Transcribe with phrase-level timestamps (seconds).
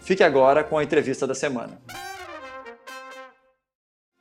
[0.00, 1.78] Fique agora com a entrevista da semana.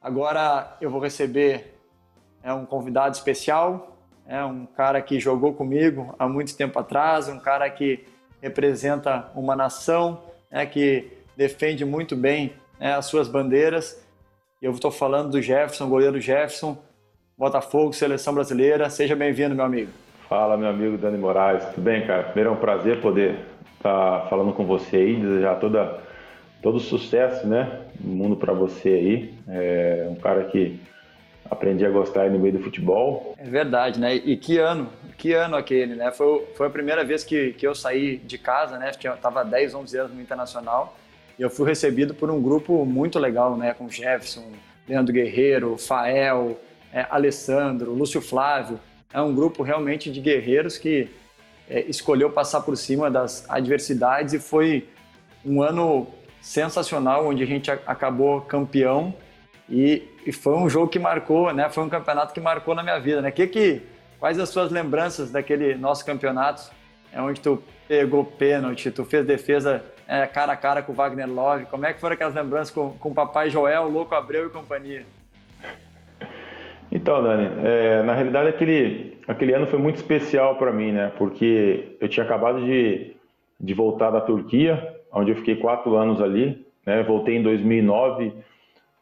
[0.02, 1.76] Agora eu vou receber
[2.44, 7.40] é, um convidado especial, é um cara que jogou comigo há muito tempo atrás, um
[7.40, 8.06] cara que
[8.42, 14.02] representa uma nação, é, que defende muito bem é, as suas bandeiras.
[14.62, 16.78] Eu estou falando do Jefferson, goleiro Jefferson,
[17.38, 18.90] Botafogo, seleção brasileira.
[18.90, 19.92] Seja bem-vindo, meu amigo.
[20.28, 21.64] Fala, meu amigo Dani Moraes.
[21.66, 22.24] Tudo bem, cara?
[22.24, 23.40] Primeiro é um prazer poder
[23.78, 26.00] estar tá falando com você aí, desejar toda,
[26.62, 29.34] todo sucesso, né, no mundo para você aí.
[29.48, 30.80] É um cara que
[31.50, 33.36] aprendi a gostar no meio do futebol.
[33.38, 34.16] É verdade, né?
[34.16, 36.12] E que ano, que ano aquele, né?
[36.12, 38.92] Foi, foi a primeira vez que, que eu saí de casa, né?
[39.04, 40.98] Eu tava 10, 11 anos no Internacional
[41.38, 43.74] e eu fui recebido por um grupo muito legal, né?
[43.74, 44.52] Com Jefferson,
[44.88, 46.58] Leandro Guerreiro, Fael,
[46.94, 48.80] é, Alessandro, Lúcio Flávio.
[49.14, 51.10] É um grupo realmente de guerreiros que
[51.70, 54.88] é, escolheu passar por cima das adversidades e foi
[55.46, 56.08] um ano
[56.42, 59.14] sensacional, onde a gente acabou campeão
[59.70, 61.70] e, e, foi um jogo que marcou, né?
[61.70, 63.32] Foi um campeonato que marcou na minha vida, né?
[63.32, 63.82] Que que,
[64.18, 66.72] quais as suas lembranças daquele nosso campeonato?
[67.12, 71.30] É onde tu pegou pênalti, tu fez defesa é, cara a cara com o Wagner
[71.30, 71.66] Love.
[71.66, 75.06] Como é que foram aquelas lembranças com, com o Papai Joel, Louco Abreu e companhia?
[77.08, 81.10] Então, Dani, é, na realidade aquele, aquele ano foi muito especial para mim, né?
[81.18, 83.16] Porque eu tinha acabado de,
[83.58, 87.02] de voltar da Turquia, onde eu fiquei quatro anos ali, né?
[87.04, 88.34] Voltei em 2009,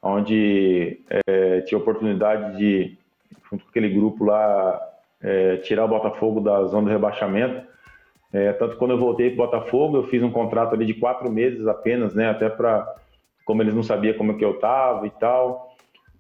[0.03, 2.95] onde é, tinha oportunidade de,
[3.49, 4.79] junto com aquele grupo lá,
[5.19, 7.67] é, tirar o Botafogo da zona do rebaixamento.
[8.31, 11.27] É, tanto quando eu voltei para o Botafogo, eu fiz um contrato ali de quatro
[11.31, 12.29] meses apenas, né?
[12.29, 12.87] Até para,
[13.43, 15.64] como eles não sabiam como é que eu estava e tal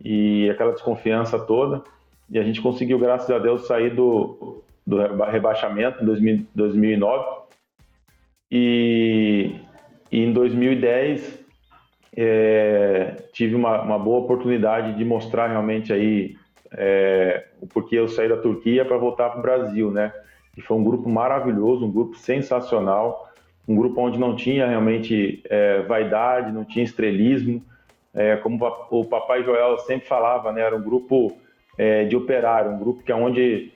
[0.03, 1.83] e aquela desconfiança toda.
[2.29, 7.45] E a gente conseguiu, graças a Deus, sair do, do rebaixamento em 2000, 2009.
[8.51, 9.55] E,
[10.11, 11.43] e, em 2010
[12.15, 16.37] é, tive uma, uma, boa oportunidade de mostrar realmente aí
[16.71, 20.13] é, o porquê eu saí da Turquia para voltar para o Brasil, né?
[20.55, 23.29] E foi um grupo maravilhoso, um grupo sensacional,
[23.67, 27.61] um grupo onde não tinha realmente é, vaidade, não tinha estrelismo,
[28.15, 28.57] é, como
[28.89, 31.35] o papai Joel sempre falava, né, era um grupo
[31.77, 33.71] é, de operário, um grupo que é onde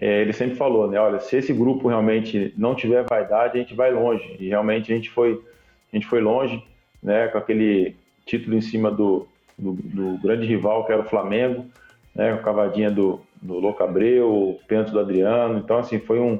[0.00, 3.74] é, ele sempre falou, né, olha, se esse grupo realmente não tiver vaidade, a gente
[3.74, 4.36] vai longe.
[4.38, 5.42] E realmente a gente foi,
[5.92, 6.62] a gente foi longe,
[7.02, 9.26] né, com aquele título em cima do,
[9.58, 11.66] do, do grande rival que era o Flamengo,
[12.14, 15.58] né, com a cavadinha do, do Louco Abreu, o pênalti do Adriano.
[15.58, 16.38] Então, assim, foi um,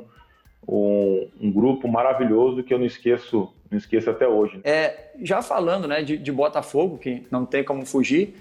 [0.68, 4.60] um, um grupo maravilhoso que eu não esqueço não esqueço até hoje.
[4.64, 8.34] É, já falando né, de, de Botafogo, que não tem como fugir,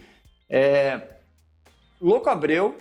[0.49, 1.01] é,
[2.01, 2.75] Louco Abreu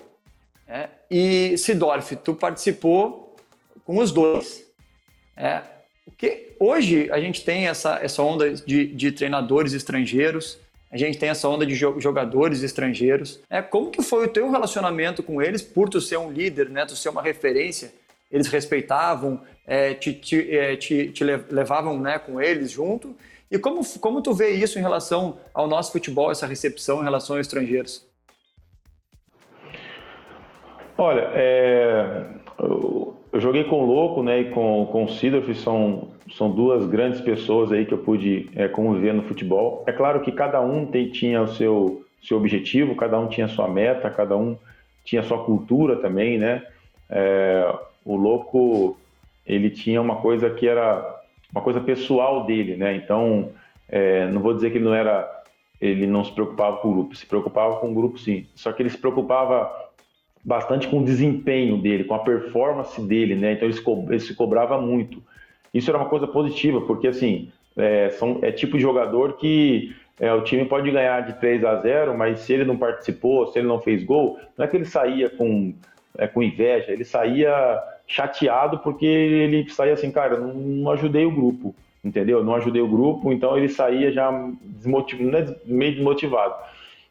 [0.66, 3.36] é, e Sidorf, tu participou
[3.84, 4.64] com os dois.
[5.36, 5.62] É,
[6.04, 10.58] porque hoje a gente tem essa, essa onda de, de treinadores estrangeiros,
[10.90, 13.40] a gente tem essa onda de jogadores estrangeiros.
[13.50, 16.86] É, como que foi o teu relacionamento com eles, por tu ser um líder, né,
[16.86, 17.92] tu ser uma referência?
[18.30, 23.14] Eles respeitavam, é, te, te, é, te, te, levavam né, com eles junto.
[23.50, 27.36] E como, como tu vê isso em relação ao nosso futebol, essa recepção em relação
[27.36, 28.06] aos estrangeiros?
[30.96, 32.24] Olha, é,
[32.58, 37.20] eu, joguei com o Louco né, e com, com o Sidorf, são, são duas grandes
[37.20, 39.84] pessoas aí que eu pude é, conviver no futebol.
[39.86, 43.50] É claro que cada um tem, tinha o seu, seu objetivo, cada um tinha a
[43.50, 44.56] sua meta, cada um
[45.04, 46.62] tinha a sua cultura também, né?
[47.08, 47.74] É,
[48.08, 48.96] o Louco
[49.46, 51.20] ele tinha uma coisa que era
[51.52, 52.96] uma coisa pessoal dele, né?
[52.96, 53.50] Então,
[53.86, 55.30] é, não vou dizer que ele não era,
[55.78, 58.46] ele não se preocupava com o grupo, se preocupava com o grupo sim.
[58.54, 59.70] Só que ele se preocupava
[60.42, 63.52] bastante com o desempenho dele, com a performance dele, né?
[63.52, 65.22] Então ele se, co ele se cobrava muito.
[65.72, 70.32] Isso era uma coisa positiva, porque assim, é, são, é tipo de jogador que é,
[70.32, 73.68] o time pode ganhar de 3 a 0, mas se ele não participou, se ele
[73.68, 75.74] não fez gol, não é que ele saía com,
[76.16, 81.30] é, com inveja, ele saía chateado porque ele saía assim, cara, não, não ajudei o
[81.30, 82.42] grupo, entendeu?
[82.42, 84.30] Não ajudei o grupo, então ele saía já
[84.62, 86.54] desmotivado, é meio desmotivado.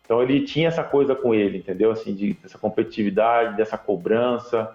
[0.04, 1.92] Então ele tinha essa coisa com ele, entendeu?
[1.92, 4.70] Assim, de, dessa competitividade, dessa cobrança.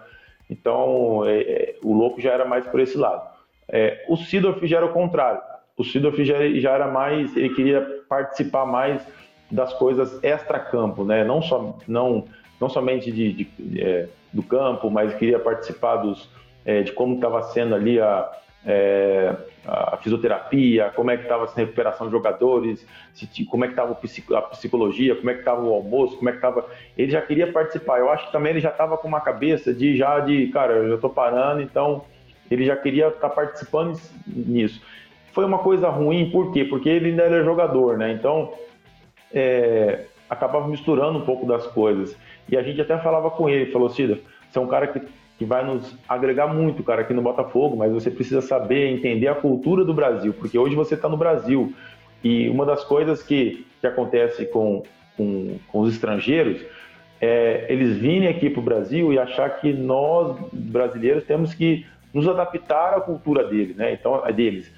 [0.49, 3.27] Então é, é, o louco já era mais por esse lado.
[3.67, 5.41] É, o Sidorf já era o contrário.
[5.75, 9.05] o Sidorf já, já era mais, ele queria participar mais
[9.51, 11.23] das coisas extra-campo, né?
[11.23, 12.25] Não, só, não,
[12.61, 16.29] não somente de, de é, do campo, mas queria participar dos,
[16.65, 18.31] é, de como estava sendo ali a,
[18.65, 19.35] é,
[19.65, 23.91] a fisioterapia, como é que estava a recuperação de jogadores, se, como é que estava
[23.91, 26.65] a psicologia, como é que estava o almoço, como é que estava.
[26.97, 27.99] Ele já queria participar.
[27.99, 30.95] Eu acho que também ele já estava com uma cabeça de já de, cara, eu
[30.95, 32.05] estou parando, então
[32.49, 34.81] ele já queria estar tá participando nisso.
[35.31, 36.63] Foi uma coisa ruim, por quê?
[36.63, 38.11] Porque ele ainda era jogador, né?
[38.11, 38.53] Então
[39.33, 42.15] é, acabava misturando um pouco das coisas.
[42.49, 44.19] E a gente até falava com ele, falou, Cida,
[44.49, 45.01] você é um cara que
[45.37, 49.35] que vai nos agregar muito, cara, aqui no Botafogo, mas você precisa saber entender a
[49.35, 51.73] cultura do Brasil, porque hoje você está no Brasil.
[52.23, 54.83] E uma das coisas que, que acontece com,
[55.17, 56.61] com, com os estrangeiros
[57.19, 62.27] é eles virem aqui para o Brasil e achar que nós, brasileiros, temos que nos
[62.27, 63.93] adaptar à cultura deles, né?
[63.93, 64.71] Então, é deles.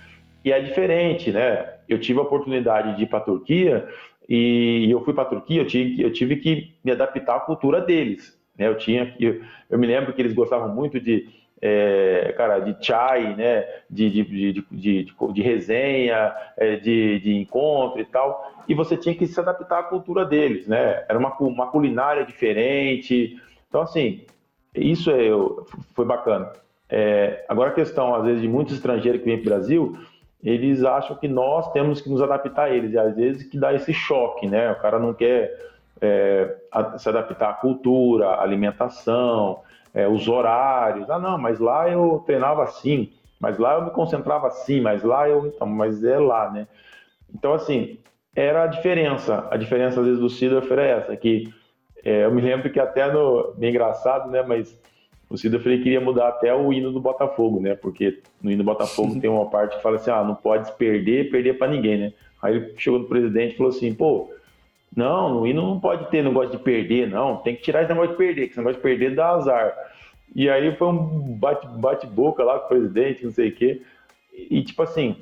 [0.44, 1.74] E é diferente, né?
[1.88, 3.88] Eu tive a oportunidade de ir para a Turquia
[4.28, 7.82] e eu fui para a Turquia, eu tive, eu tive que me adaptar à cultura
[7.82, 8.38] deles.
[8.58, 8.68] Né?
[8.68, 11.28] Eu tinha, eu, eu me lembro que eles gostavam muito de,
[11.62, 18.06] é, cara, de chai, né, de, de, de, de, resenha, é, de, de encontro e
[18.06, 21.04] tal, e você tinha que se adaptar à cultura deles, né?
[21.08, 23.40] Era uma, uma culinária diferente.
[23.70, 24.22] Então, assim,
[24.74, 25.30] isso é,
[25.94, 26.52] foi bacana.
[26.90, 29.98] É, agora a questão, às vezes, de muitos estrangeiros que vêm para o Brasil,
[30.44, 33.74] eles acham que nós temos que nos adaptar a eles, e às vezes que dá
[33.74, 34.72] esse choque, né?
[34.72, 35.58] O cara não quer
[36.02, 36.56] é,
[36.98, 39.62] se adaptar à cultura, à alimentação,
[39.94, 41.10] é, os horários.
[41.10, 45.28] Ah, não, mas lá eu treinava assim, mas lá eu me concentrava assim, mas lá
[45.30, 45.48] eu.
[45.48, 46.68] Então, mas é lá, né?
[47.34, 48.00] Então, assim,
[48.36, 49.48] era a diferença.
[49.50, 51.54] A diferença, às vezes, do Sidorf era essa, que
[52.04, 53.54] é, eu me lembro que até no.
[53.58, 54.44] Bem engraçado, né?
[54.44, 54.80] Mas
[55.30, 57.76] o Sidorf queria mudar até o hino do Botafogo, né?
[57.76, 61.32] Porque no hino do Botafogo tem uma parte que fala assim: ah, não pode perder,
[61.32, 62.14] perder para ninguém, né?
[62.42, 64.30] Aí ele chegou no presidente e falou assim: pô
[64.96, 67.38] não, no hino não pode ter negócio de perder, não.
[67.38, 69.76] Tem que tirar esse negócio de perder, que esse negócio de perder dá azar.
[70.34, 71.38] E aí foi um
[71.78, 73.82] bate-boca lá com o presidente, não sei o quê.
[74.34, 75.18] E tipo assim,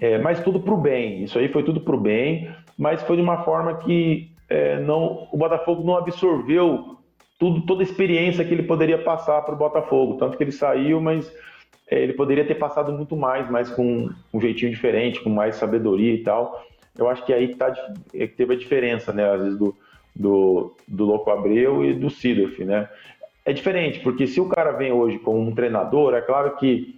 [0.00, 1.24] é, mas tudo pro bem.
[1.24, 5.36] Isso aí foi tudo pro bem, mas foi de uma forma que é, não, o
[5.36, 6.98] Botafogo não absorveu
[7.40, 10.18] tudo, toda a experiência que ele poderia passar para o Botafogo.
[10.18, 11.28] Tanto que ele saiu, mas
[11.90, 16.14] é, ele poderia ter passado muito mais, mas com um jeitinho diferente, com mais sabedoria
[16.14, 16.64] e tal
[17.00, 17.72] eu acho que aí que, tá,
[18.14, 19.74] é que teve a diferença, né, às vezes, do,
[20.14, 22.88] do, do Louco Abreu e do Sidorf, né?
[23.44, 26.94] É diferente, porque se o cara vem hoje como um treinador, é claro que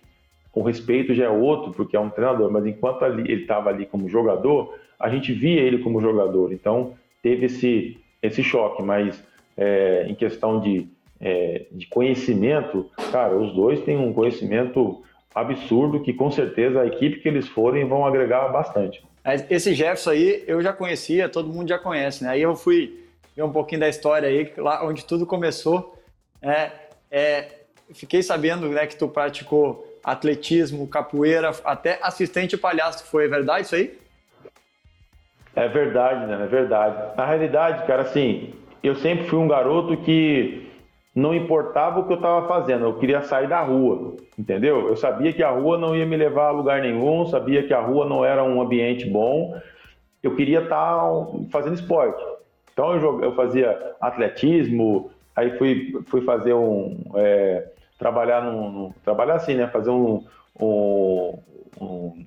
[0.53, 4.09] o respeito já é outro, porque é um treinador, mas enquanto ele estava ali como
[4.09, 9.23] jogador, a gente via ele como jogador, então teve esse, esse choque, mas
[9.57, 10.89] é, em questão de,
[11.21, 15.03] é, de conhecimento, cara, os dois têm um conhecimento
[15.35, 19.03] absurdo que com certeza a equipe que eles forem vão agregar bastante.
[19.49, 22.31] Esse Jefferson aí eu já conhecia, todo mundo já conhece, né?
[22.31, 23.07] Aí eu fui
[23.37, 25.97] ver um pouquinho da história aí, lá onde tudo começou.
[26.43, 26.71] É,
[27.11, 27.49] é,
[27.95, 33.75] fiquei sabendo né, que tu praticou atletismo, capoeira, até assistente palhaço foi, é verdade isso
[33.77, 33.99] aí?
[35.55, 36.43] É verdade, né?
[36.43, 37.17] É verdade.
[37.17, 40.71] Na realidade, cara, assim, eu sempre fui um garoto que
[41.15, 44.89] não importava o que eu estava fazendo, eu queria sair da rua, entendeu?
[44.89, 47.81] Eu sabia que a rua não ia me levar a lugar nenhum, sabia que a
[47.81, 49.55] rua não era um ambiente bom,
[50.23, 52.23] eu queria estar tá fazendo esporte.
[52.73, 56.97] Então eu, eu fazia atletismo, aí fui, fui fazer um.
[57.17, 57.69] É,
[57.99, 59.69] trabalhar num, Trabalhar assim, né?
[59.69, 60.25] Fazer um,
[60.61, 61.39] um,
[61.81, 62.25] um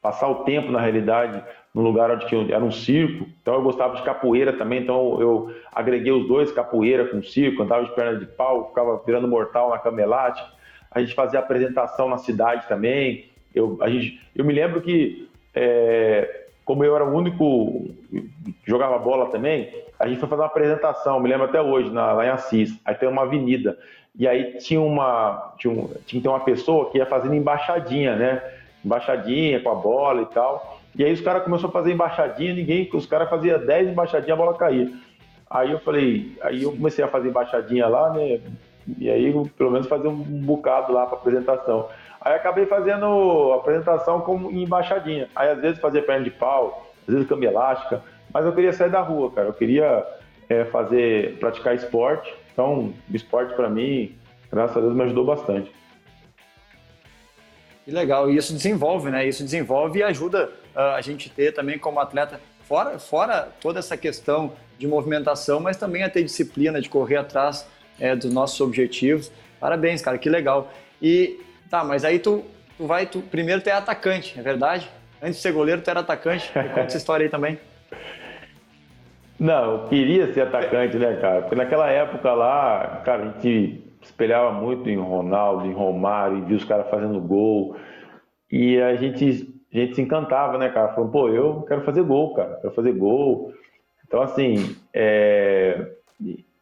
[0.00, 1.42] passar o tempo na realidade
[1.74, 3.26] no lugar onde era um circo.
[3.40, 7.84] Então eu gostava de capoeira também, então eu agreguei os dois, capoeira com circo, andava
[7.84, 10.42] de perna de pau, ficava virando mortal na camelate.
[10.90, 13.26] A gente fazia apresentação na cidade também.
[13.54, 18.30] Eu, a gente, eu me lembro que, é, como eu era o único que
[18.66, 22.26] jogava bola também, a gente foi fazer uma apresentação, me lembro até hoje, na, lá
[22.26, 22.78] em Assis.
[22.84, 23.78] Aí tem uma avenida.
[24.18, 25.54] E aí tinha uma.
[25.58, 28.42] Tinha, um, tinha uma pessoa que ia fazendo embaixadinha, né?
[28.84, 30.81] Embaixadinha com a bola e tal.
[30.94, 34.42] E aí os caras começaram a fazer embaixadinha, ninguém, os caras faziam 10 embaixadinhas, a
[34.42, 34.90] bola caía.
[35.50, 38.40] Aí eu falei, aí eu comecei a fazer embaixadinha lá, né?
[38.98, 41.88] E aí, pelo menos, fazer um bocado lá para apresentação.
[42.20, 45.28] Aí acabei fazendo apresentação como embaixadinha.
[45.34, 48.90] Aí às vezes fazia perna de pau, às vezes cama elástica, mas eu queria sair
[48.90, 49.48] da rua, cara.
[49.48, 50.06] Eu queria
[50.48, 52.32] é, fazer, praticar esporte.
[52.52, 54.14] Então, esporte para mim,
[54.50, 55.72] graças a Deus, me ajudou bastante.
[57.84, 59.26] Que legal, e isso desenvolve, né?
[59.26, 64.52] Isso desenvolve e ajuda a gente ter também como atleta, fora, fora toda essa questão
[64.78, 67.66] de movimentação, mas também a ter disciplina de correr atrás
[68.00, 69.30] é, dos nossos objetivos.
[69.60, 70.72] Parabéns, cara, que legal.
[71.00, 72.44] E tá, mas aí tu,
[72.76, 74.88] tu vai, tu primeiro tu é atacante, é verdade?
[75.22, 76.50] Antes de ser goleiro, tu era atacante.
[76.52, 77.58] Conta essa história aí também.
[79.38, 81.42] Não, eu queria ser atacante, né, cara?
[81.42, 86.56] Porque naquela época lá, cara, a gente espelhava muito em Ronaldo, em Romário, e via
[86.56, 87.76] os caras fazendo gol.
[88.50, 90.92] E a gente, a gente se encantava, né, cara?
[90.94, 93.52] Falando, pô, eu quero fazer gol, cara, quero fazer gol.
[94.06, 95.92] Então, assim, é...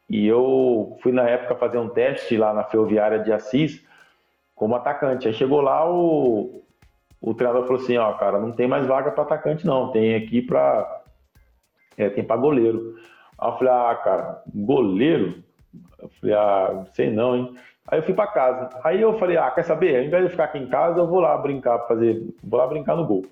[0.09, 3.85] e eu fui na época fazer um teste lá na Ferroviária de Assis
[4.55, 5.27] como atacante.
[5.27, 6.63] Aí chegou lá, o,
[7.21, 10.43] o treinador falou assim: ó, cara, não tem mais vaga para atacante, não, tem aqui
[10.43, 11.03] para
[11.97, 12.97] é, tem para goleiro.
[13.39, 15.43] Aí eu falei, ah, cara, goleiro?
[15.99, 17.55] Eu falei, ah, sei não, hein?
[17.87, 18.71] Aí eu fui para casa.
[18.85, 19.97] Aí eu falei, ah, quer saber?
[19.97, 22.97] Ao invés de ficar aqui em casa, eu vou lá brincar, fazer, vou lá brincar
[22.97, 23.25] no gol.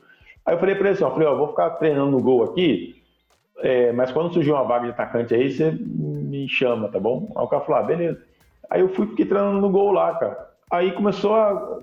[0.44, 3.02] Aí eu falei para ele assim, ó, falei, ó, vou ficar treinando no gol aqui,
[3.58, 7.30] é, mas quando surgir uma vaga de atacante aí, você me chama, tá bom?
[7.36, 8.22] Aí o cara falou, ah, beleza.
[8.70, 10.48] Aí eu fui, fiquei treinando no gol lá, cara.
[10.70, 11.78] Aí começou a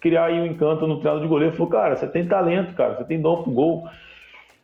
[0.00, 1.54] criar aí um encanto no treino de goleiro.
[1.54, 3.88] Falou, cara, você tem talento, cara, você tem dom pro gol.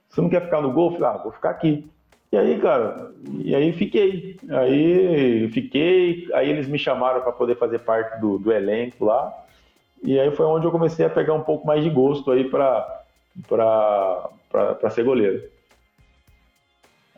[0.08, 0.92] Você não quer ficar no gol?
[0.92, 1.88] Eu falei, ah, vou ficar aqui.
[2.34, 3.12] E aí, cara,
[3.44, 4.36] e aí fiquei.
[4.50, 9.32] Aí fiquei, aí eles me chamaram para poder fazer parte do, do, elenco lá.
[10.02, 13.04] E aí foi onde eu comecei a pegar um pouco mais de gosto aí para
[14.90, 15.44] ser goleiro.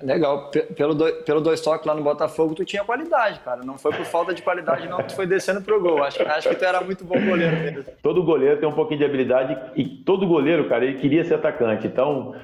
[0.03, 0.51] Legal.
[0.77, 3.63] Pelo, do, pelo dois toques lá no Botafogo, tu tinha qualidade, cara.
[3.65, 5.03] Não foi por falta de qualidade, não.
[5.03, 6.05] Tu foi descendo pro gol.
[6.05, 7.85] Acho, acho que tu era muito bom goleiro mesmo.
[8.03, 11.87] Todo goleiro tem um pouquinho de habilidade e todo goleiro, cara, ele queria ser atacante.
[11.87, 12.35] Então,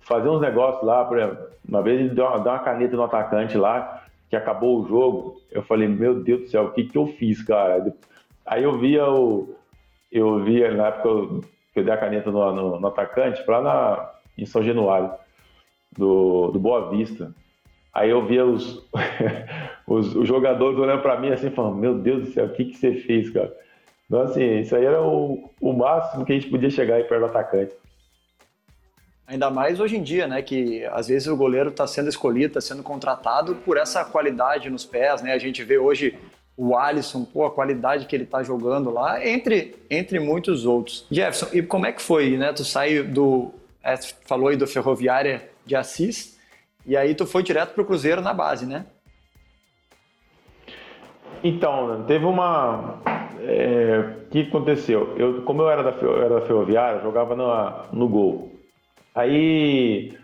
[0.00, 3.04] fazer uns negócios lá, por exemplo, uma vez ele deu uma, deu uma caneta no
[3.04, 6.96] atacante lá, que acabou o jogo, eu falei, meu Deus do céu, o que que
[6.96, 7.94] eu fiz, cara?
[8.46, 9.54] Aí eu via o.
[10.10, 14.10] Eu via, na época que eu dei a caneta no, no, no atacante, lá na,
[14.36, 15.10] em São Januário,
[15.96, 17.32] do, do Boa Vista.
[17.92, 18.86] Aí eu via os,
[19.86, 22.76] os, os jogadores olhando para mim assim, falando, meu Deus do céu, o que, que
[22.76, 23.54] você fez, cara?
[24.06, 27.20] Então, assim, isso aí era o, o máximo que a gente podia chegar aí perto
[27.20, 27.74] do atacante.
[29.32, 30.42] Ainda mais hoje em dia, né?
[30.42, 34.84] Que às vezes o goleiro está sendo escolhido, está sendo contratado por essa qualidade nos
[34.84, 35.32] pés, né?
[35.32, 36.18] A gente vê hoje
[36.54, 41.06] o Alisson, pô, a qualidade que ele está jogando lá, entre, entre muitos outros.
[41.10, 42.52] Jefferson, e como é que foi, né?
[42.52, 43.54] Tu saiu do.
[43.82, 46.38] É, falou aí do Ferroviária de Assis,
[46.84, 48.84] e aí tu foi direto para o Cruzeiro na base, né?
[51.42, 53.00] Então, teve uma.
[53.40, 55.14] É, o que aconteceu?
[55.16, 58.52] Eu, como eu era da, eu era da Ferroviária, jogava no, no gol.
[59.14, 60.16] Aí,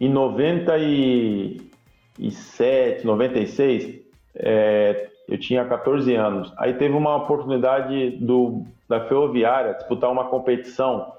[0.00, 4.00] em 97, 96,
[4.36, 6.52] é, eu tinha 14 anos.
[6.56, 11.12] Aí teve uma oportunidade do, da Ferroviária disputar uma competição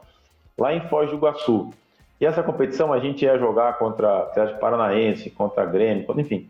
[0.58, 1.72] lá em Foz do Iguaçu.
[2.20, 6.50] E essa competição a gente ia jogar contra Atlético Paranaense, contra Grêmio, enfim.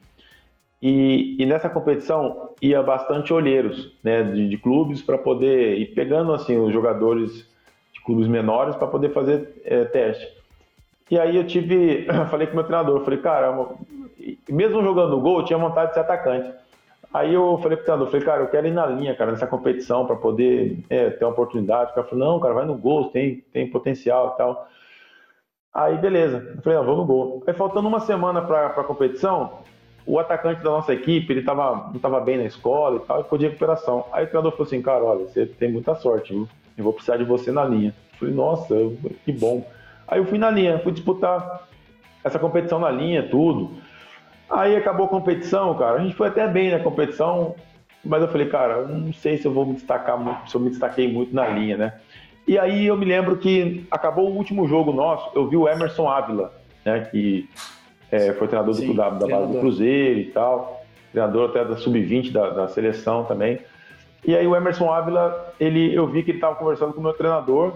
[0.81, 6.33] E, e, nessa competição ia bastante olheiros né, de, de clubes para poder ir pegando
[6.33, 7.49] assim os jogadores
[7.93, 10.27] de clubes menores para poder fazer é, teste.
[11.09, 13.67] E aí eu tive, falei com meu treinador, falei, cara,
[14.49, 16.51] mesmo jogando gol, eu tinha vontade de ser atacante.
[17.13, 20.05] Aí eu falei pro treinador, falei, cara, eu quero ir na linha, cara, nessa competição
[20.05, 21.91] para poder é, ter uma oportunidade.
[21.91, 24.67] O cara falou, não, cara, vai no gol, tem, tem potencial e tal.
[25.73, 26.53] Aí, beleza.
[26.55, 27.43] Eu falei, não, vou no gol.
[27.47, 29.59] Aí, faltando uma semana para a competição,
[30.05, 33.23] o atacante da nossa equipe, ele tava, não estava bem na escola e tal, e
[33.23, 34.05] ficou de recuperação.
[34.11, 36.47] Aí o treinador falou assim, cara, olha, você tem muita sorte, viu?
[36.77, 37.93] Eu vou precisar de você na linha.
[38.13, 38.75] Eu falei, nossa,
[39.23, 39.65] que bom.
[40.07, 41.67] Aí eu fui na linha, fui disputar
[42.23, 43.71] essa competição na linha, tudo.
[44.49, 45.99] Aí acabou a competição, cara.
[45.99, 47.55] A gente foi até bem na competição,
[48.03, 50.69] mas eu falei, cara, não sei se eu vou me destacar muito, se eu me
[50.69, 51.93] destaquei muito na linha, né?
[52.47, 56.07] E aí eu me lembro que acabou o último jogo nosso, eu vi o Emerson
[56.07, 56.53] Ávila,
[56.85, 57.07] né?
[57.11, 57.49] Que
[58.11, 61.75] é, foi treinador Sim, do, da, da base do Cruzeiro e tal, treinador até da
[61.75, 63.59] sub-20 da, da, seleção também.
[64.23, 67.13] E aí o Emerson Ávila, ele, eu vi que ele estava conversando com o meu
[67.13, 67.73] treinador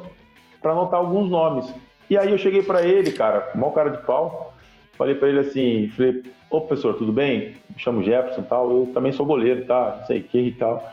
[0.62, 1.74] para anotar alguns nomes.
[2.09, 4.53] E aí eu cheguei para ele, cara, mal cara de pau,
[4.97, 7.55] falei para ele assim, falei, ô professor, tudo bem?
[7.69, 9.97] Me chamo Jefferson tal, eu também sou goleiro, tá?
[9.99, 10.83] Não sei o que e tal.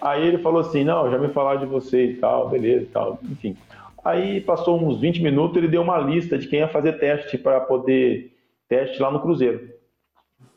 [0.00, 3.18] Aí ele falou assim, não, já me falaram de você e tal, beleza e tal,
[3.24, 3.56] enfim.
[4.04, 7.60] Aí passou uns 20 minutos, ele deu uma lista de quem ia fazer teste para
[7.60, 8.32] poder
[8.68, 9.68] teste lá no Cruzeiro.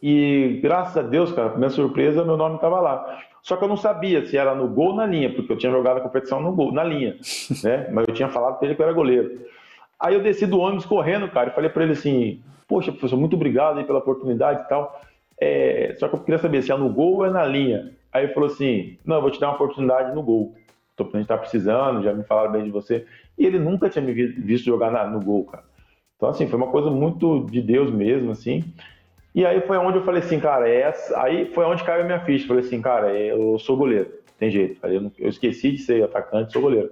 [0.01, 3.19] E graças a Deus, cara, minha surpresa, meu nome estava lá.
[3.41, 5.71] Só que eu não sabia se era no gol ou na linha, porque eu tinha
[5.71, 7.15] jogado a competição no gol, na linha,
[7.63, 7.87] né?
[7.91, 9.45] Mas eu tinha falado para ele que eu era goleiro.
[9.99, 13.35] Aí eu desci do ônibus correndo, cara, e falei para ele assim: Poxa, professor, muito
[13.35, 15.01] obrigado aí pela oportunidade e tal.
[15.39, 17.91] É, só que eu queria saber se é no gol ou é na linha.
[18.11, 20.55] Aí ele falou assim: Não, eu vou te dar uma oportunidade no gol.
[20.97, 23.05] A gente tá precisando, já me falaram bem de você.
[23.37, 25.63] E ele nunca tinha me visto jogar na, no gol, cara.
[26.15, 28.63] Então, assim, foi uma coisa muito de Deus mesmo, assim.
[29.33, 31.21] E aí foi onde eu falei assim, cara, essa...
[31.21, 32.47] aí foi onde caiu a minha ficha.
[32.47, 34.09] Falei assim, cara, eu sou goleiro,
[34.39, 34.79] tem jeito.
[34.87, 36.89] Eu, esqueci de ser atacante, sou goleiro.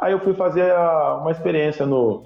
[0.00, 0.72] Aí eu fui fazer
[1.20, 2.24] uma experiência no,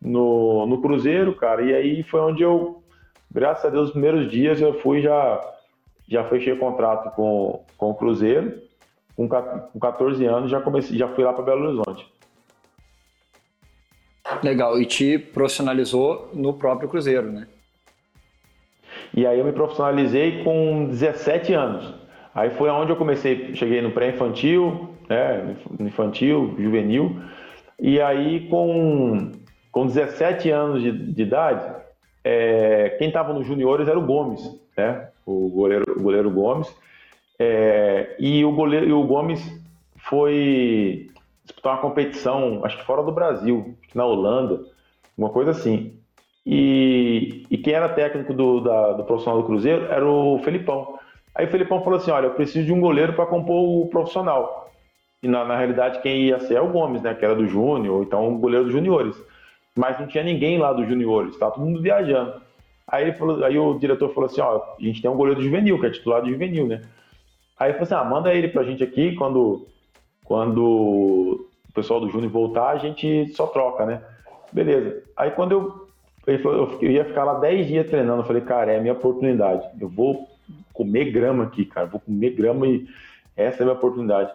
[0.00, 2.82] no, no Cruzeiro, cara, e aí foi onde eu,
[3.30, 5.40] graças a Deus, os primeiros dias eu fui já,
[6.08, 8.60] já fechei o contrato com, com o Cruzeiro,
[9.16, 12.06] com, com 14 anos já comecei, já fui lá para Belo Horizonte.
[14.42, 17.46] Legal, e te profissionalizou no próprio Cruzeiro, né?
[19.14, 21.94] E aí eu me profissionalizei com 17 anos.
[22.34, 27.20] Aí foi onde eu comecei, cheguei no pré-infantil, né, infantil, juvenil,
[27.80, 29.32] e aí com,
[29.70, 31.64] com 17 anos de, de idade,
[32.24, 34.42] é, quem estava nos juniores era o Gomes,
[34.76, 36.74] né, o goleiro, o goleiro Gomes,
[37.38, 39.40] é, e o goleiro e o Gomes
[39.96, 41.10] foi
[41.44, 44.60] disputar uma competição, acho que fora do Brasil, na Holanda,
[45.16, 45.98] uma coisa assim.
[46.44, 50.98] E, e quem era técnico do, da, do profissional do Cruzeiro era o Felipão.
[51.34, 54.70] Aí o Felipão falou assim: olha, eu preciso de um goleiro para compor o profissional.
[55.22, 57.14] E na, na, realidade quem ia ser é o Gomes, né?
[57.14, 59.16] Que era do Júnior, então o goleiro dos juniores.
[59.78, 62.34] Mas não tinha ninguém lá dos juniores, estava todo mundo viajando.
[62.84, 65.78] Aí, ele falou, aí o diretor falou assim: ó, a gente tem um goleiro juvenil,
[65.78, 66.82] que é titular do juvenil, né?
[67.56, 69.68] Aí ele falou assim: ah, manda ele pra gente aqui, quando,
[70.24, 74.02] quando o pessoal do Júnior voltar, a gente só troca, né?
[74.52, 75.00] Beleza.
[75.16, 75.88] Aí quando eu.
[76.26, 78.22] Ele falou, eu ia ficar lá 10 dias treinando.
[78.22, 79.64] Eu falei, cara, é a minha oportunidade.
[79.80, 80.28] Eu vou
[80.74, 81.86] comer grama aqui, cara.
[81.86, 82.86] Vou comer grama e
[83.36, 84.32] essa é a minha oportunidade.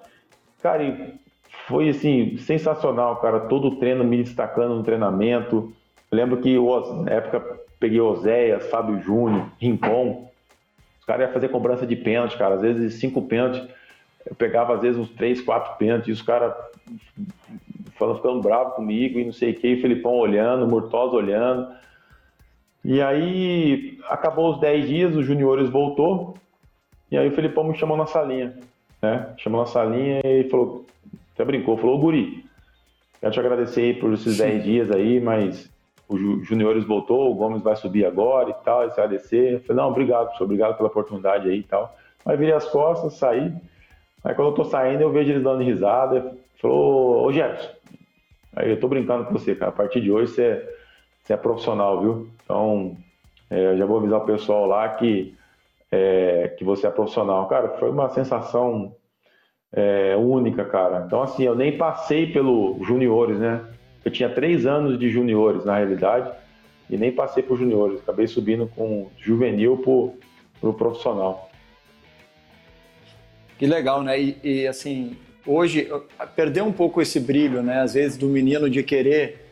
[0.62, 1.20] Cara, e
[1.68, 3.42] foi assim, sensacional, cara.
[3.42, 5.74] Todo o treino me destacando no treinamento.
[6.12, 6.58] Eu lembro que
[7.04, 10.30] na época peguei Oséias, Fábio Júnior, Rincon.
[11.00, 12.56] Os caras iam fazer cobrança de pênalti, cara.
[12.56, 13.62] Às vezes cinco pênaltis.
[14.26, 16.08] Eu pegava às vezes uns três, quatro pênaltis.
[16.08, 16.54] E os caras
[17.98, 19.74] falando, ficando bravo comigo e não sei o que.
[19.74, 21.68] O Felipão olhando, o Murtosa olhando.
[22.84, 26.36] E aí acabou os 10 dias, os juniores voltou,
[27.10, 28.58] e aí o Felipão me chamou na salinha,
[29.02, 29.34] né?
[29.38, 30.86] Chamou na salinha e falou,
[31.34, 32.46] até brincou, falou, Guri,
[33.20, 35.72] quero te agradecer por esses 10 dias aí, mas
[36.08, 39.36] o juniores voltou, o Gomes vai subir agora e tal, esse ADC.
[39.36, 41.96] Eu falei, não, obrigado, professor, obrigado pela oportunidade aí e tal.
[42.26, 43.52] Aí virei as costas, saí.
[44.24, 46.36] Aí quando eu tô saindo, eu vejo eles dando risada.
[46.62, 47.72] Falou, ô Jefferson,
[48.56, 50.74] aí eu tô brincando com você, cara, a partir de hoje você
[51.24, 52.28] você é profissional, viu?
[52.44, 52.98] Então,
[53.50, 55.34] é, já vou avisar o pessoal lá que,
[55.90, 57.48] é, que você é profissional.
[57.48, 58.94] Cara, foi uma sensação
[59.74, 61.04] é, única, cara.
[61.06, 63.62] Então, assim, eu nem passei pelo juniores, né?
[64.06, 66.32] Eu tinha três anos de juniores, na realidade,
[66.90, 68.00] e nem passei por juniores.
[68.00, 69.78] Acabei subindo com juvenil
[70.62, 71.50] para o profissional.
[73.58, 74.20] Que legal, né?
[74.22, 75.90] E, e, assim, hoje,
[76.36, 77.82] perdeu um pouco esse brilho, né?
[77.82, 79.44] Às vezes, do menino de querer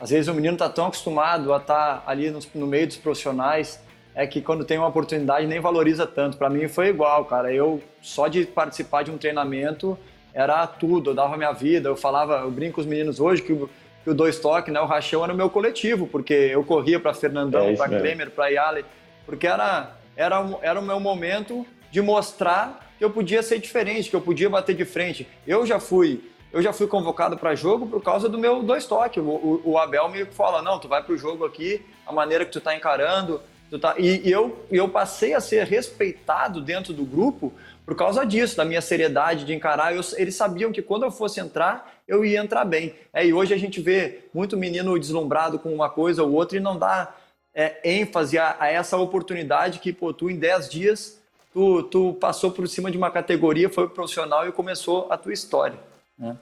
[0.00, 2.96] às vezes o menino está tão acostumado a estar tá ali no, no, meio dos
[2.96, 3.78] profissionais,
[4.14, 6.36] é que quando tem uma oportunidade nem valoriza tanto.
[6.36, 7.52] Para mim foi igual, cara.
[7.52, 9.98] Eu só de participar de um treinamento
[10.34, 11.10] era tudo.
[11.10, 11.88] Eu dava minha vida.
[11.88, 13.70] Eu falava, eu brinco com os meninos hoje que o,
[14.02, 17.14] que o dois toque, né, o rachão era o meu coletivo, porque eu corria para
[17.14, 18.84] Fernandão, é para Kremer, para Yale,
[19.26, 24.16] porque era era era o meu momento de mostrar que eu podia ser diferente, que
[24.16, 25.26] eu podia bater de frente.
[25.46, 29.22] Eu já fui eu já fui convocado para jogo por causa do meu dois toques.
[29.22, 32.44] O, o, o, Abel me fala, não, tu vai para o jogo aqui, a maneira
[32.44, 33.40] que tu está encarando.
[33.78, 33.94] Tá...
[33.98, 37.52] E, e, eu, eu passei a ser respeitado dentro do grupo
[37.86, 39.94] por causa disso, da minha seriedade de encarar.
[39.94, 42.94] Eu, eles sabiam que quando eu fosse entrar, eu ia entrar bem.
[43.12, 46.60] É, e hoje a gente vê muito menino deslumbrado com uma coisa ou outra e
[46.60, 47.14] não dá
[47.54, 51.20] é, ênfase a, a, essa oportunidade que, pô, tu em 10 dias,
[51.52, 55.78] tu, tu passou por cima de uma categoria, foi profissional e começou a tua história.
[56.18, 56.36] Né?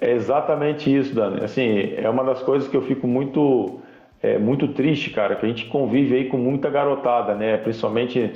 [0.00, 1.44] É exatamente isso, Dani.
[1.44, 3.80] Assim, é uma das coisas que eu fico muito,
[4.22, 7.56] é, muito triste, cara, que a gente convive aí com muita garotada, né?
[7.56, 8.32] Principalmente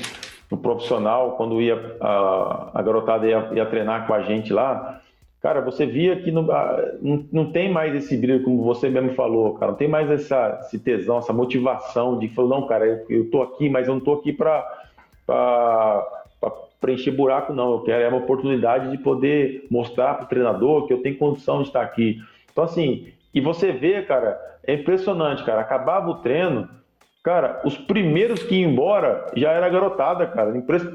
[0.50, 5.00] no profissional, quando ia a, a garotada ia, ia, treinar com a gente lá,
[5.40, 6.46] cara, você via que não,
[7.00, 10.60] não, não, tem mais esse brilho, como você mesmo falou, cara, não tem mais essa,
[10.60, 14.00] esse tesão, essa motivação de falar, não, cara, eu, eu tô aqui, mas eu não
[14.00, 14.62] tô aqui para
[16.82, 17.72] preencher buraco, não.
[17.72, 21.62] Eu quero é uma oportunidade de poder mostrar para o treinador que eu tenho condição
[21.62, 22.20] de estar aqui.
[22.50, 25.60] Então, assim, e você vê, cara, é impressionante, cara.
[25.60, 26.68] Acabava o treino,
[27.22, 30.52] cara, os primeiros que iam embora já era garotada, cara.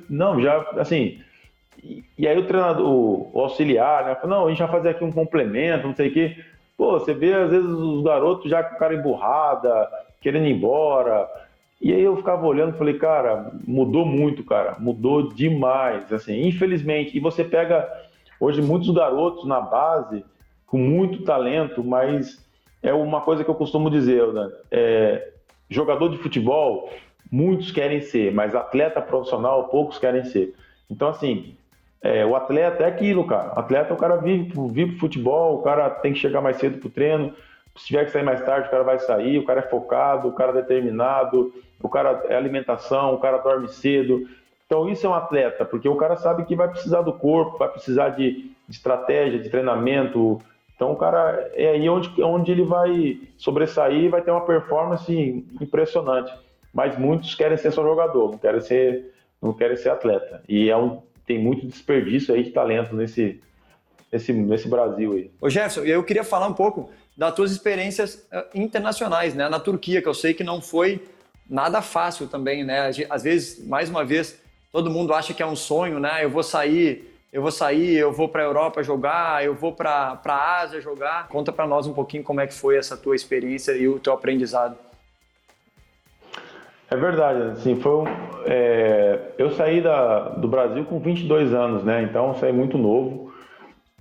[0.10, 1.19] Não, já, assim.
[2.17, 4.15] E, aí o treinador, o auxiliar, né?
[4.15, 6.38] Falou, não, a gente vai fazer aqui um complemento, não sei o quê.
[6.78, 9.89] Pô, você vê às vezes os garotos já com cara emburrada,
[10.21, 11.28] querendo ir embora.
[11.82, 17.15] E aí eu ficava olhando e falei, cara, mudou muito, cara, mudou demais, assim, infelizmente.
[17.15, 17.88] E você pega
[18.39, 20.23] hoje muitos garotos na base
[20.67, 22.45] com muito talento, mas
[22.84, 24.51] é uma coisa que eu costumo dizer, né?
[24.69, 25.30] É,
[25.69, 26.89] jogador de futebol,
[27.32, 30.53] muitos querem ser, mas atleta profissional, poucos querem ser.
[30.89, 31.56] Então, assim,
[32.01, 33.53] é, o atleta é aquilo, cara.
[33.56, 36.89] O atleta, o cara vive, vive futebol, o cara tem que chegar mais cedo pro
[36.89, 37.34] treino.
[37.75, 40.34] Se tiver que sair mais tarde, o cara vai sair, o cara é focado, o
[40.34, 44.27] cara é determinado, o cara é alimentação, o cara dorme cedo.
[44.65, 47.69] Então isso é um atleta, porque o cara sabe que vai precisar do corpo, vai
[47.69, 50.41] precisar de, de estratégia, de treinamento.
[50.78, 55.44] Então o cara é aí onde, onde ele vai sobressair e vai ter uma performance
[55.60, 56.32] impressionante.
[56.72, 59.12] Mas muitos querem ser só jogador, não querem ser,
[59.42, 60.44] não querem ser atleta.
[60.48, 63.42] E é um, tem muito desperdício aí de talento nesse,
[64.12, 65.32] nesse, nesse Brasil aí.
[65.42, 69.50] Ô Jefferson, eu queria falar um pouco das tuas experiências eh, internacionais, né?
[69.50, 71.04] Na Turquia, que eu sei que não foi
[71.50, 72.92] nada fácil também, né?
[73.10, 74.40] Às vezes, mais uma vez,
[74.72, 76.24] todo mundo acha que é um sonho, né?
[76.24, 80.20] Eu vou sair, eu vou sair, eu vou para a Europa jogar, eu vou para
[80.24, 81.28] a Ásia jogar.
[81.28, 84.13] Conta para nós um pouquinho como é que foi essa tua experiência e o teu
[84.13, 84.78] aprendizado.
[86.90, 88.06] É verdade, assim, foi um,
[88.46, 92.02] é, eu saí da, do Brasil com 22 anos, né?
[92.02, 93.34] Então saí muito novo,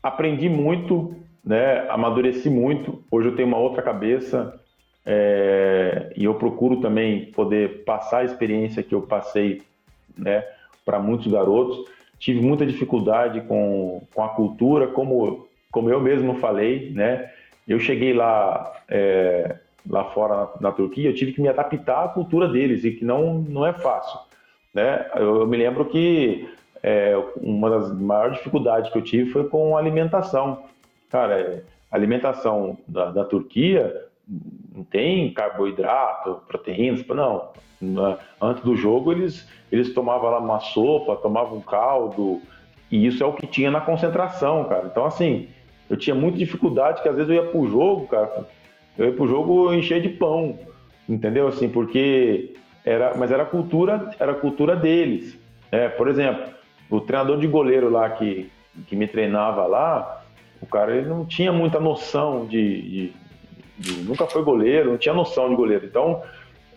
[0.00, 1.84] aprendi muito, né?
[1.88, 3.02] Amadureci muito.
[3.10, 4.60] Hoje eu tenho uma outra cabeça
[5.04, 9.62] é, e eu procuro também poder passar a experiência que eu passei,
[10.16, 10.44] né?
[10.84, 11.95] Para muitos garotos.
[12.18, 17.30] Tive muita dificuldade com, com a cultura, como como eu mesmo falei, né?
[17.68, 19.56] Eu cheguei lá é,
[19.88, 23.04] lá fora na, na, Turquia, eu tive que me adaptar à cultura deles e que
[23.04, 24.18] não, não é fácil.
[24.72, 25.06] Né?
[25.14, 26.48] Eu, eu me lembro que
[26.82, 30.64] é, uma das maiores dificuldades que eu tive foi com alimentação.
[31.10, 37.52] Cara, a alimentação da, da Turquia não tem carboidrato, proteínas, não.
[38.40, 42.40] Antes do jogo eles, eles tomavam lá uma sopa, tomavam um caldo,
[42.90, 44.86] e isso é o que tinha na concentração, cara.
[44.86, 45.48] Então, assim,
[45.88, 48.46] eu tinha muita dificuldade, que às vezes eu ia pro jogo, cara,
[48.98, 50.58] eu ia pro jogo encher de pão,
[51.08, 51.46] entendeu?
[51.48, 55.38] Assim, porque era, mas era a cultura, era a cultura deles.
[55.70, 56.54] É, por exemplo,
[56.88, 58.50] o treinador de goleiro lá que,
[58.86, 60.24] que me treinava lá,
[60.60, 63.12] o cara ele não tinha muita noção de, de
[64.04, 65.86] nunca foi goleiro, não tinha noção de goleiro.
[65.86, 66.22] Então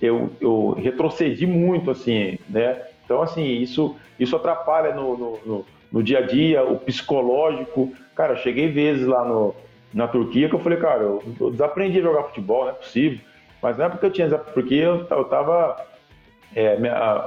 [0.01, 2.81] eu, eu retrocedi muito assim, né?
[3.05, 7.93] Então assim isso isso atrapalha no, no, no, no dia a dia, o psicológico.
[8.15, 9.55] Cara, eu cheguei vezes lá no
[9.93, 13.19] na Turquia que eu falei, cara, eu, eu desaprendi a jogar futebol, não é possível.
[13.61, 15.85] Mas não é porque eu tinha, porque eu, eu tava.
[16.55, 17.25] É, minha,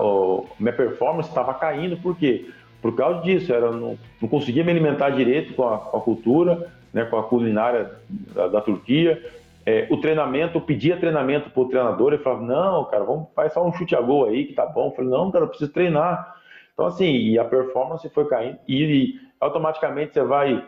[0.58, 2.46] minha performance estava caindo, por quê?
[2.80, 6.72] Por causa disso, era, não, não conseguia me alimentar direito com a, com a cultura,
[6.92, 9.22] né, com a culinária da, da Turquia.
[9.64, 13.52] É, o treinamento, eu pedia treinamento para o treinador, ele falava, não, cara, vamos faz
[13.52, 14.88] só um chute a gol aí que tá bom.
[14.88, 16.36] Eu falei, não, cara, eu preciso treinar.
[16.72, 20.64] Então, assim, e a performance foi caindo, e, e automaticamente você vai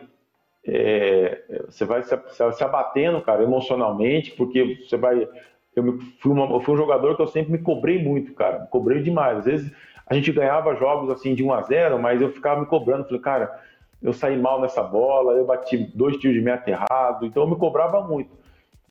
[0.67, 5.27] é, você vai se, se, abatendo, cara, emocionalmente, porque você vai.
[5.75, 8.67] Eu fui, uma, eu fui, um jogador que eu sempre me cobrei muito, cara, me
[8.67, 9.39] cobrei demais.
[9.39, 9.71] Às vezes
[10.07, 13.21] a gente ganhava jogos assim de 1 a 0 mas eu ficava me cobrando, falei,
[13.21, 13.59] cara,
[14.01, 17.57] eu saí mal nessa bola, eu bati dois tiros de meta errado, então eu me
[17.57, 18.44] cobrava muito.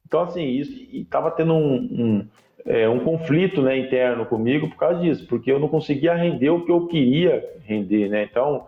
[0.06, 2.26] Então, assim, isso, e tava tendo um, um,
[2.66, 6.64] é, um conflito né, interno comigo por causa disso, porque eu não conseguia render o
[6.64, 8.24] que eu queria render, né?
[8.30, 8.66] Então,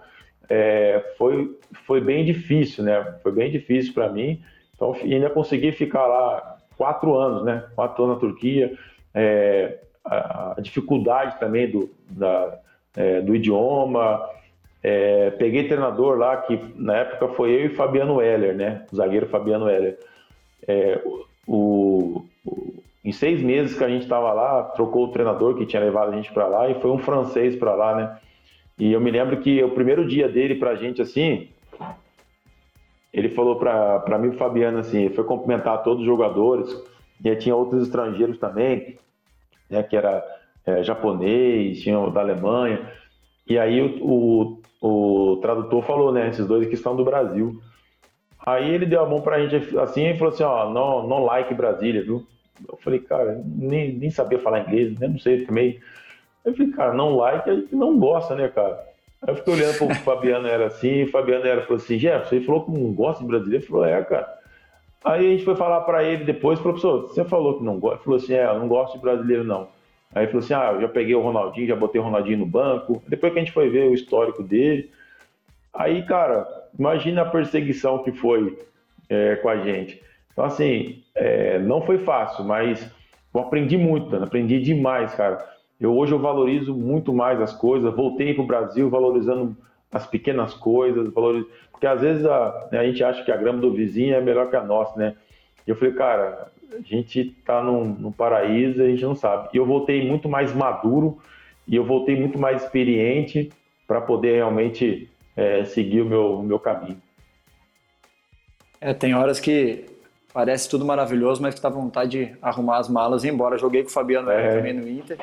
[0.48, 3.16] é, foi, foi bem difícil, né?
[3.22, 4.40] Foi bem difícil para mim.
[4.74, 7.64] Então, ainda consegui ficar lá quatro anos, né?
[7.74, 8.76] Quatro anos na Turquia.
[9.14, 12.58] É, a, a, dificuldade também do, da,
[12.96, 14.28] é, do idioma.
[14.82, 18.84] É, peguei treinador lá que na época foi eu e Fabiano Heller, né?
[18.92, 19.98] O zagueiro Fabiano Heller.
[20.66, 22.24] É, o, o,
[23.04, 26.16] em seis meses que a gente estava lá, trocou o treinador que tinha levado a
[26.16, 28.18] gente para lá e foi um francês para lá, né?
[28.78, 31.48] E eu me lembro que o primeiro dia dele pra gente, assim,
[33.12, 36.68] ele falou pra mim e Fabiano, assim, foi cumprimentar todos os jogadores,
[37.24, 38.98] e tinha outros estrangeiros também,
[39.70, 40.22] né, que era
[40.66, 42.92] é, japonês, tinha o da Alemanha,
[43.48, 47.58] e aí o, o, o, tradutor falou, né, esses dois aqui estão do Brasil.
[48.46, 51.52] Aí ele deu a mão pra gente assim e falou assim, ó, não, não like
[51.52, 52.24] Brasília, viu?
[52.68, 55.08] Eu falei, cara, nem, nem sabia falar inglês, né?
[55.08, 55.80] Não sei, também
[56.46, 58.78] eu falei, cara, não like, a gente não gosta, né, cara?
[59.20, 62.44] Aí eu fiquei olhando pro Fabiano era assim, o Fabiano era falou assim, Jefferson, ele
[62.44, 64.36] falou que não gosta de brasileiro, ele falou, é, cara.
[65.04, 68.04] Aí a gente foi falar para ele depois, professor, você falou que não gosta, ele
[68.04, 69.68] falou assim, é, eu não gosto de brasileiro não.
[70.14, 72.46] Aí ele falou assim, ah, eu já peguei o Ronaldinho, já botei o Ronaldinho no
[72.46, 73.02] banco.
[73.08, 74.88] Depois que a gente foi ver o histórico dele,
[75.74, 76.46] aí, cara,
[76.78, 78.58] imagina a perseguição que foi
[79.08, 80.02] é, com a gente.
[80.32, 82.90] Então, assim, é, não foi fácil, mas
[83.34, 85.44] eu aprendi muito, aprendi demais, cara.
[85.80, 87.94] Eu hoje eu valorizo muito mais as coisas.
[87.94, 89.56] Voltei para o Brasil valorizando
[89.92, 91.48] as pequenas coisas, valorizo...
[91.70, 94.50] porque às vezes a, né, a, gente acha que a grama do vizinho é melhor
[94.50, 95.14] que a nossa, né?
[95.66, 99.48] E eu falei, cara, a gente está num, num paraíso, a gente não sabe.
[99.52, 101.18] E eu voltei muito mais maduro
[101.66, 103.50] e eu voltei muito mais experiente
[103.86, 107.00] para poder realmente é, seguir o meu, o meu caminho.
[108.80, 109.84] É, tem horas que
[110.32, 113.56] parece tudo maravilhoso, mas que dá vontade de arrumar as malas e ir embora.
[113.56, 114.56] Joguei com o Fabiano é.
[114.56, 115.18] também no Inter,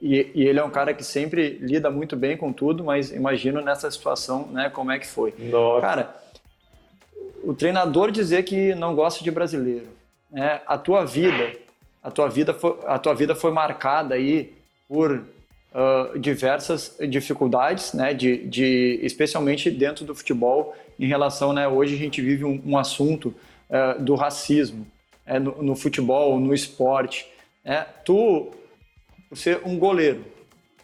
[0.00, 3.60] e, e, ele é um cara que sempre lida muito bem com tudo, mas imagino
[3.60, 5.32] nessa situação, né, como é que foi.
[5.38, 5.80] Nossa.
[5.80, 6.16] Cara,
[7.44, 9.86] o treinador dizer que não gosta de brasileiro,
[10.30, 11.52] né, a tua vida,
[12.02, 14.52] a tua vida foi, a tua vida foi marcada aí
[14.88, 15.24] por
[15.74, 21.98] uh, diversas dificuldades, né, de, de, especialmente dentro do futebol, em relação, né, hoje a
[21.98, 23.34] gente vive um, um assunto
[23.68, 24.86] é, do racismo
[25.24, 27.26] é, no, no, futebol, no esporte.
[27.64, 28.50] É, tu,
[29.34, 30.24] ser um goleiro,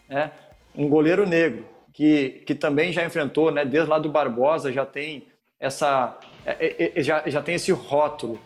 [0.09, 0.31] é,
[0.75, 5.27] um goleiro negro, que, que também já enfrentou, né, desde lá do Barbosa, já tem
[5.61, 8.41] essa, é, é, já, já tem esse rótulo.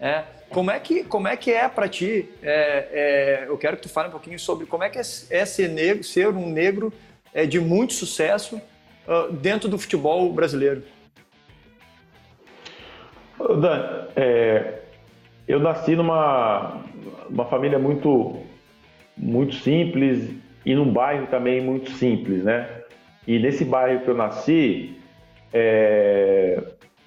[0.00, 2.28] É, como é que como é que é para ti?
[2.42, 5.44] É, é, eu quero que tu fale um pouquinho sobre como é que é, é
[5.44, 6.92] ser negro, ser um negro
[7.32, 8.60] é, de muito sucesso
[9.06, 10.82] uh, dentro do futebol brasileiro.
[13.38, 14.80] Dan, é,
[15.46, 16.82] eu nasci numa
[17.28, 18.42] uma família muito,
[19.16, 20.30] muito simples
[20.64, 22.68] e num bairro também muito simples, né?
[23.26, 24.98] E nesse bairro que eu nasci,
[25.52, 26.62] é,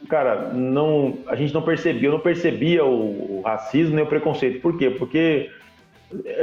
[0.07, 4.61] cara, não, a gente não percebia, eu não percebia o, o, racismo nem o preconceito.
[4.61, 4.89] Por quê?
[4.89, 5.49] Porque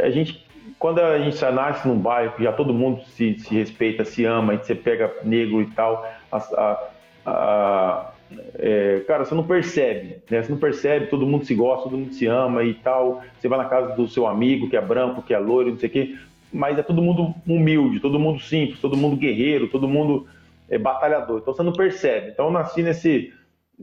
[0.03, 0.47] a gente,
[0.79, 4.55] quando a gente nasce num bairro que já todo mundo se, se respeita, se ama,
[4.55, 6.89] e você pega negro e tal, a, a,
[7.27, 8.13] a
[8.59, 10.43] é, cara, você não percebe, né?
[10.43, 13.23] Você não percebe, todo mundo se gosta, todo mundo se ama e tal.
[13.39, 15.89] Você vai na casa do seu amigo, que é branco, que é loiro, não sei
[15.89, 16.17] o quê,
[16.53, 20.27] mas é todo mundo humilde, todo mundo simples, todo mundo guerreiro, todo mundo
[20.69, 21.39] é, batalhador.
[21.41, 22.31] Então você não percebe.
[22.31, 23.33] Então eu nasci nesse,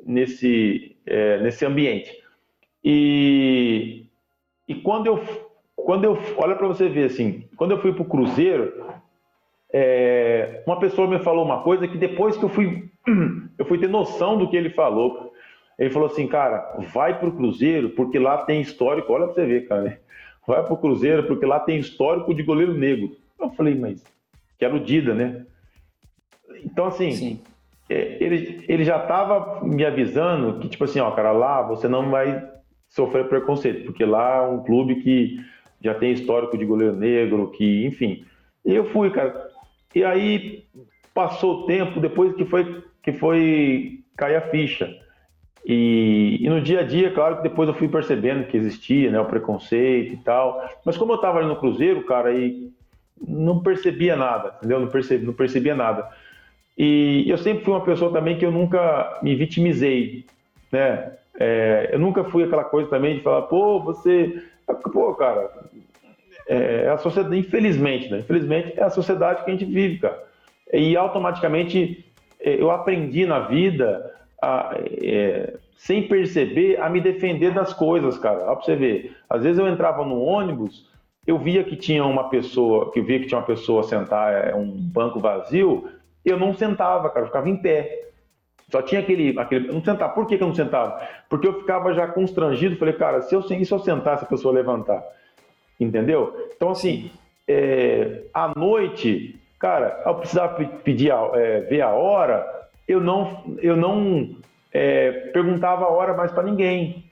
[0.05, 2.11] nesse, é, nesse ambiente.
[2.83, 4.05] E,
[4.67, 5.23] e quando eu,
[5.75, 8.85] quando eu, olha para você ver assim, quando eu fui para o Cruzeiro,
[9.71, 12.89] é, uma pessoa me falou uma coisa que depois que eu fui,
[13.57, 15.33] eu fui ter noção do que ele falou.
[15.77, 19.11] Ele falou assim, cara, vai pro Cruzeiro porque lá tem histórico.
[19.11, 19.99] Olha pra você ver, cara.
[20.45, 23.15] Vai pro Cruzeiro porque lá tem histórico de goleiro negro.
[23.39, 24.03] Eu falei, mas
[24.59, 25.45] que aludida, né?
[26.65, 27.52] Então, assim, é,
[28.19, 32.47] ele, ele já tava me avisando que, tipo assim, ó, cara, lá você não vai
[32.89, 35.37] sofrer preconceito, porque lá é um clube que
[35.81, 38.25] já tem histórico de goleiro negro, que, enfim.
[38.65, 39.49] E eu fui, cara.
[39.93, 40.65] E aí
[41.13, 44.89] passou o tempo, depois que foi, que foi cair a ficha.
[45.65, 49.19] E, e, no dia a dia, claro que depois eu fui percebendo que existia né,
[49.19, 50.61] o preconceito e tal.
[50.85, 52.71] Mas como eu estava ali no Cruzeiro, cara, e
[53.25, 54.79] não percebia nada, entendeu?
[54.79, 54.89] Não,
[55.21, 56.09] não percebia nada.
[56.77, 60.25] E eu sempre fui uma pessoa também que eu nunca me vitimizei,
[60.71, 61.13] né?
[61.39, 64.43] É, eu nunca fui aquela coisa também de falar, pô, você.
[64.91, 65.49] Pô, cara,
[66.47, 68.19] é, é a sociedade, infelizmente, né?
[68.19, 70.23] Infelizmente é a sociedade que a gente vive, cara.
[70.71, 72.05] E automaticamente
[72.39, 78.45] é, eu aprendi na vida, a, é, sem perceber, a me defender das coisas, cara.
[78.45, 79.15] Olha pra você ver.
[79.29, 80.89] Às vezes eu entrava no ônibus,
[81.25, 84.55] eu via que tinha uma pessoa, que eu via que tinha uma pessoa sentar, é,
[84.55, 85.89] um banco vazio,
[86.29, 88.09] eu não sentava, cara, eu ficava em pé.
[88.69, 89.67] Só tinha aquele, aquele.
[89.69, 90.13] Eu não sentava.
[90.13, 91.01] Por que, que eu não sentava?
[91.29, 92.77] Porque eu ficava já constrangido.
[92.77, 95.03] Falei, cara, se eu, se eu sentar, essa pessoa levantar?
[95.79, 96.49] Entendeu?
[96.55, 97.11] Então, assim,
[97.47, 102.45] é, à noite, cara, eu precisava pedir a, é, ver a hora,
[102.87, 104.35] eu não, eu não
[104.71, 107.03] é, perguntava a hora mais para ninguém.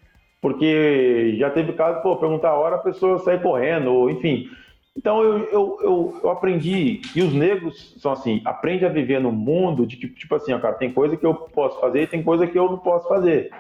[0.42, 4.50] Porque já teve caso, pô, perguntar a hora, a pessoa sair correndo, ou enfim.
[4.98, 9.32] Então eu, eu, eu, eu, aprendi, e os negros são assim, aprende a viver no
[9.32, 12.22] mundo de tipo, tipo assim, ó, cara, tem coisa que eu posso fazer e tem
[12.22, 13.52] coisa que eu não posso fazer.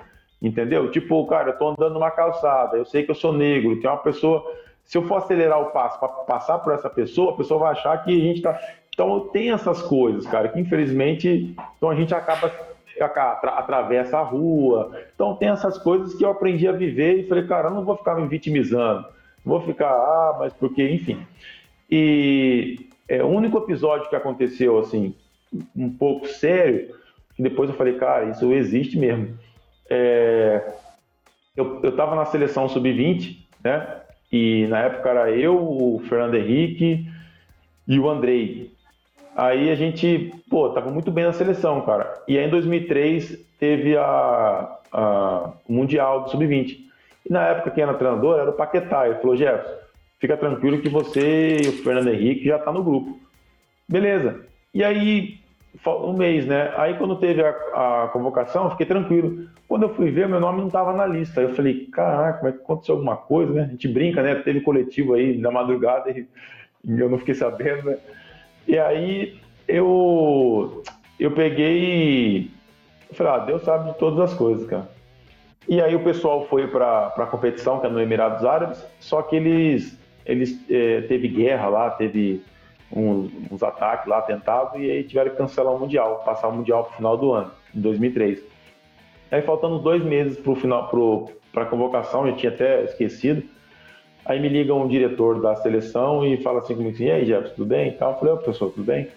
[0.41, 0.91] Entendeu?
[0.91, 3.97] Tipo, cara, eu tô andando numa calçada, eu sei que eu sou negro, tem uma
[3.97, 4.43] pessoa
[4.91, 8.03] se eu for acelerar o passo para passar por essa pessoa, a pessoa vai achar
[8.03, 8.59] que a gente está.
[8.93, 12.51] Então tem essas coisas, cara, que infelizmente então a gente acaba
[13.57, 14.91] atravessa a rua.
[15.15, 17.95] Então tem essas coisas que eu aprendi a viver e falei, cara, eu não vou
[17.95, 19.05] ficar me vitimizando,
[19.43, 21.25] vou ficar, ah, mas porque, enfim.
[21.89, 25.13] E é, o único episódio que aconteceu assim,
[25.75, 26.95] um pouco sério,
[27.35, 29.37] que depois eu falei, cara, isso existe mesmo.
[29.89, 30.73] É,
[31.55, 34.01] eu, eu tava na seleção sub-20, né?
[34.31, 37.05] E na época era eu, o Fernando Henrique
[37.85, 38.71] e o Andrei.
[39.35, 42.13] Aí a gente, pô, tava muito bem na seleção, cara.
[42.27, 46.90] E aí em 2003 teve a, a o Mundial do Sub-20.
[47.27, 49.07] E na época quem era treinador era o Paquetá.
[49.07, 49.75] Ele falou, Jefferson,
[50.19, 53.19] fica tranquilo que você e o Fernando Henrique já tá no grupo.
[53.87, 54.45] Beleza.
[54.73, 55.41] E aí
[55.85, 56.73] um mês, né?
[56.75, 59.47] Aí quando teve a, a, convocação, eu fiquei tranquilo.
[59.67, 61.41] Quando eu fui ver, meu nome não estava na lista.
[61.41, 63.63] Eu falei, caraca, que aconteceu alguma coisa, né?
[63.63, 64.35] A gente brinca, né?
[64.35, 66.27] Teve coletivo aí na madrugada e,
[66.87, 67.97] eu não fiquei sabendo, né?
[68.67, 70.83] E aí eu,
[71.19, 72.51] eu peguei
[73.09, 74.87] e falei, ah, Deus sabe de todas as coisas, cara.
[75.67, 79.35] E aí o pessoal foi para a competição, que é no Emirados Árabes, só que
[79.35, 82.41] eles, eles é, teve guerra lá, teve
[82.91, 86.85] uns, uns ataques lá, atentados, e aí tiveram que cancelar o Mundial, passar o Mundial
[86.85, 88.43] para final do ano, em 2003.
[89.31, 90.89] Aí faltando dois meses para final,
[91.53, 93.43] para a convocação, eu tinha até esquecido,
[94.25, 97.55] aí me liga um diretor da seleção e fala assim comigo assim, e aí Jefferson,
[97.55, 97.89] tudo bem?
[97.89, 98.11] E tal.
[98.11, 99.07] Eu falei, ô professor, tudo bem?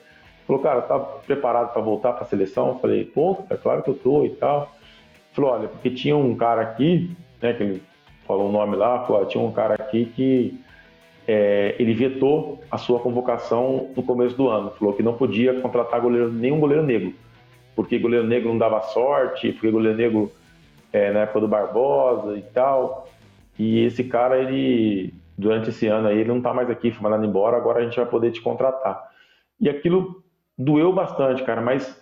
[0.46, 2.68] Falou, cara, tá preparado para voltar para a seleção?
[2.68, 4.70] Eu falei, pô, é claro que eu tô e tal.
[5.34, 7.10] Falou, olha, porque tinha um cara aqui,
[7.42, 7.82] né, que ele
[8.26, 10.58] falou o nome lá, falou, tinha um cara aqui que
[11.26, 14.70] é, ele vetou a sua convocação no começo do ano.
[14.70, 17.12] Falou que não podia contratar goleiro, nenhum goleiro negro,
[17.74, 20.32] porque goleiro negro não dava sorte, porque goleiro negro
[20.92, 23.08] é, na época do Barbosa e tal.
[23.58, 27.26] E esse cara, ele durante esse ano aí, ele não está mais aqui, foi mandado
[27.26, 29.10] embora, agora a gente vai poder te contratar.
[29.60, 30.22] E aquilo
[30.56, 32.00] doeu bastante, cara, mas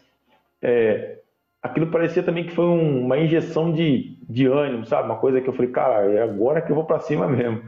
[0.60, 1.18] é,
[1.62, 5.08] aquilo parecia também que foi um, uma injeção de, de ânimo, sabe?
[5.08, 7.62] Uma coisa que eu falei, cara, é agora que eu vou para cima mesmo.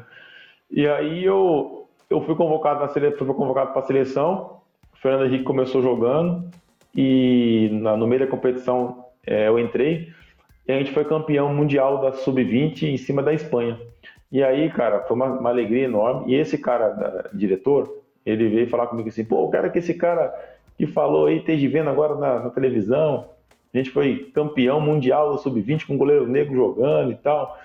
[0.71, 4.61] E aí eu, eu fui convocado na seleção, fui convocado para a seleção.
[4.93, 6.51] O Fernando Henrique começou jogando
[6.97, 10.13] e na, no meio da competição é, eu entrei
[10.67, 13.79] e a gente foi campeão mundial da sub-20 em cima da Espanha.
[14.33, 16.33] E aí, cara, foi uma, uma alegria enorme.
[16.33, 19.95] E esse cara, da, diretor, ele veio falar comigo assim: pô, o cara que esse
[19.95, 20.35] cara
[20.77, 23.29] que falou aí, esteja vendo agora na, na, televisão.
[23.75, 27.59] A gente foi campeão mundial do sub-20 com um goleiro negro jogando e tal.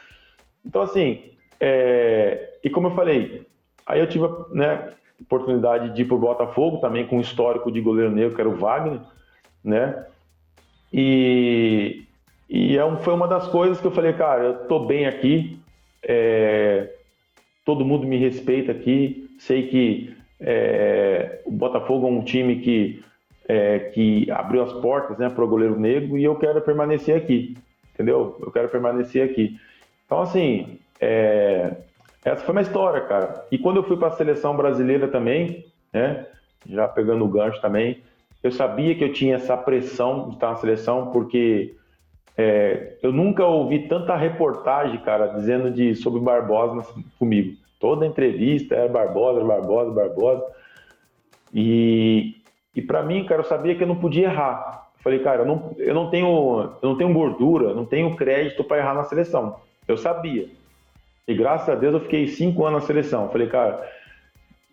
[0.66, 1.22] Então, assim,
[1.60, 2.58] é...
[2.64, 3.46] e como eu falei,
[3.86, 4.92] aí eu tive né,
[5.22, 8.50] oportunidade de ir para o Botafogo também com um histórico de goleiro negro, que era
[8.50, 9.00] o Wagner,
[9.64, 10.06] né?
[10.92, 12.06] E,
[12.50, 15.60] e é foi uma das coisas que eu falei, cara, eu tô bem aqui,
[16.02, 16.92] é...
[17.64, 23.04] todo mundo me respeita aqui, sei que é, o Botafogo é um time que,
[23.50, 27.58] é, que abriu as portas né, para o goleiro negro e eu quero permanecer aqui,
[27.92, 28.38] entendeu?
[28.40, 29.60] Eu quero permanecer aqui.
[30.06, 31.74] Então, assim, é,
[32.24, 33.44] essa foi uma história, cara.
[33.52, 36.28] E quando eu fui para a seleção brasileira também, né,
[36.70, 38.04] já pegando o gancho também,
[38.44, 41.74] eu sabia que eu tinha essa pressão de estar na seleção, porque
[42.38, 46.86] é, eu nunca ouvi tanta reportagem, cara, dizendo de sobre Barbosa
[47.18, 47.58] comigo.
[47.80, 50.46] Toda entrevista era Barbosa, Barbosa, Barbosa.
[51.54, 52.39] E,
[52.80, 54.88] e para mim, cara, eu sabia que eu não podia errar.
[54.96, 58.64] Eu falei, cara, eu não, eu não tenho eu não tenho gordura, não tenho crédito
[58.64, 59.58] para errar na seleção.
[59.86, 60.48] Eu sabia.
[61.28, 63.24] E graças a Deus eu fiquei cinco anos na seleção.
[63.24, 63.86] Eu falei, cara,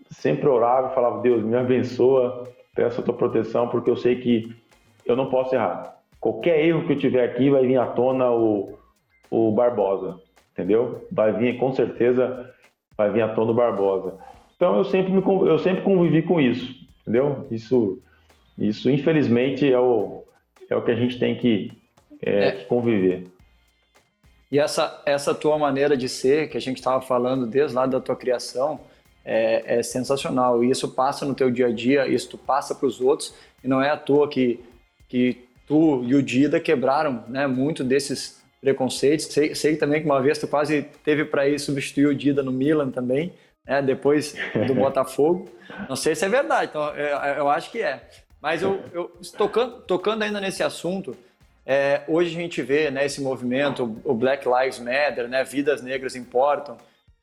[0.09, 2.45] sempre orava, falava, Deus, me abençoa,
[2.77, 4.55] peço a tua proteção, porque eu sei que
[5.05, 5.97] eu não posso errar.
[6.21, 8.79] Qualquer erro que eu tiver aqui vai vir à tona o,
[9.29, 10.21] o Barbosa,
[10.53, 11.05] entendeu?
[11.11, 12.55] Vai vir com certeza
[12.97, 14.15] vai vir à tona o Barbosa.
[14.55, 17.47] Então eu sempre, me, eu sempre convivi com isso, entendeu?
[17.51, 17.99] Isso,
[18.59, 20.25] isso infelizmente é o,
[20.69, 21.71] é o que a gente tem que,
[22.21, 22.53] é, é.
[22.53, 23.25] que conviver.
[24.51, 28.01] E essa, essa tua maneira de ser, que a gente estava falando desde lá da
[28.01, 28.81] tua criação,
[29.25, 30.63] é, é, sensacional.
[30.63, 33.69] E isso passa no teu dia a dia, isso tu passa para os outros, e
[33.69, 34.61] não é à toa que,
[35.09, 39.27] que tu e o Dida quebraram né, muito desses preconceitos.
[39.27, 42.53] Sei, sei também que uma vez tu quase teve para ir substituir o Dida no
[42.53, 43.33] Milan também,
[43.67, 44.35] né, depois
[44.67, 45.49] do Botafogo.
[45.89, 48.09] Não sei se é verdade, então eu, eu acho que é.
[48.41, 51.17] Mas eu, eu tocando, tocando ainda nesse assunto,
[51.65, 56.15] é, hoje a gente vê né, esse movimento, o Black Lives Matter, né, vidas negras
[56.15, 56.77] importam.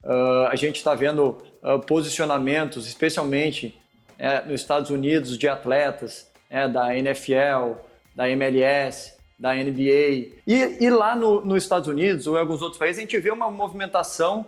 [0.03, 3.79] Uh, a gente está vendo uh, posicionamentos, especialmente
[4.19, 7.79] é, nos Estados Unidos, de atletas é, da NFL,
[8.13, 10.41] da MLS, da NBA.
[10.45, 13.31] E, e lá no, nos Estados Unidos ou em alguns outros países, a gente vê
[13.31, 14.45] uma movimentação,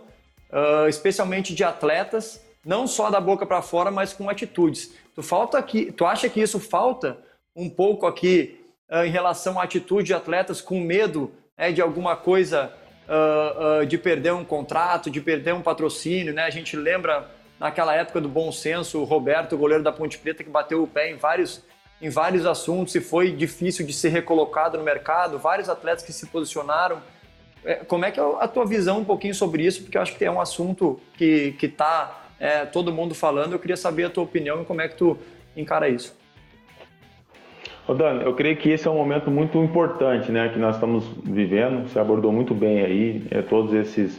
[0.56, 4.94] uh, especialmente de atletas, não só da boca para fora, mas com atitudes.
[5.14, 7.18] Tu, falta aqui, tu acha que isso falta
[7.54, 12.16] um pouco aqui uh, em relação à atitude de atletas com medo né, de alguma
[12.16, 12.72] coisa,
[13.06, 16.32] uh, de perder um contrato, de perder um patrocínio?
[16.32, 16.42] Né?
[16.42, 20.50] A gente lembra naquela época do bom senso, o Roberto, goleiro da Ponte Preta, que
[20.50, 21.62] bateu o pé em vários
[21.98, 26.26] em vários assuntos e foi difícil de ser recolocado no mercado, vários atletas que se
[26.26, 27.00] posicionaram.
[27.66, 29.82] É, como é que é a tua visão um pouquinho sobre isso?
[29.82, 33.52] Porque eu acho que é um assunto que está é, todo mundo falando.
[33.52, 35.18] Eu queria saber a tua opinião e como é que tu
[35.56, 36.16] encara isso.
[37.86, 41.04] Ô Dan, eu creio que esse é um momento muito importante, né, que nós estamos
[41.22, 41.88] vivendo.
[41.88, 44.18] Você abordou muito bem aí é, todos esses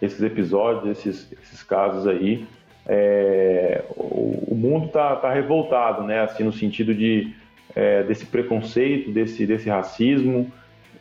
[0.00, 2.46] esses episódios, esses, esses casos aí
[2.86, 6.20] é, o, o, mundo está tá revoltado, né?
[6.20, 7.32] Assim, no sentido de
[7.74, 10.50] é, desse preconceito, desse, desse racismo.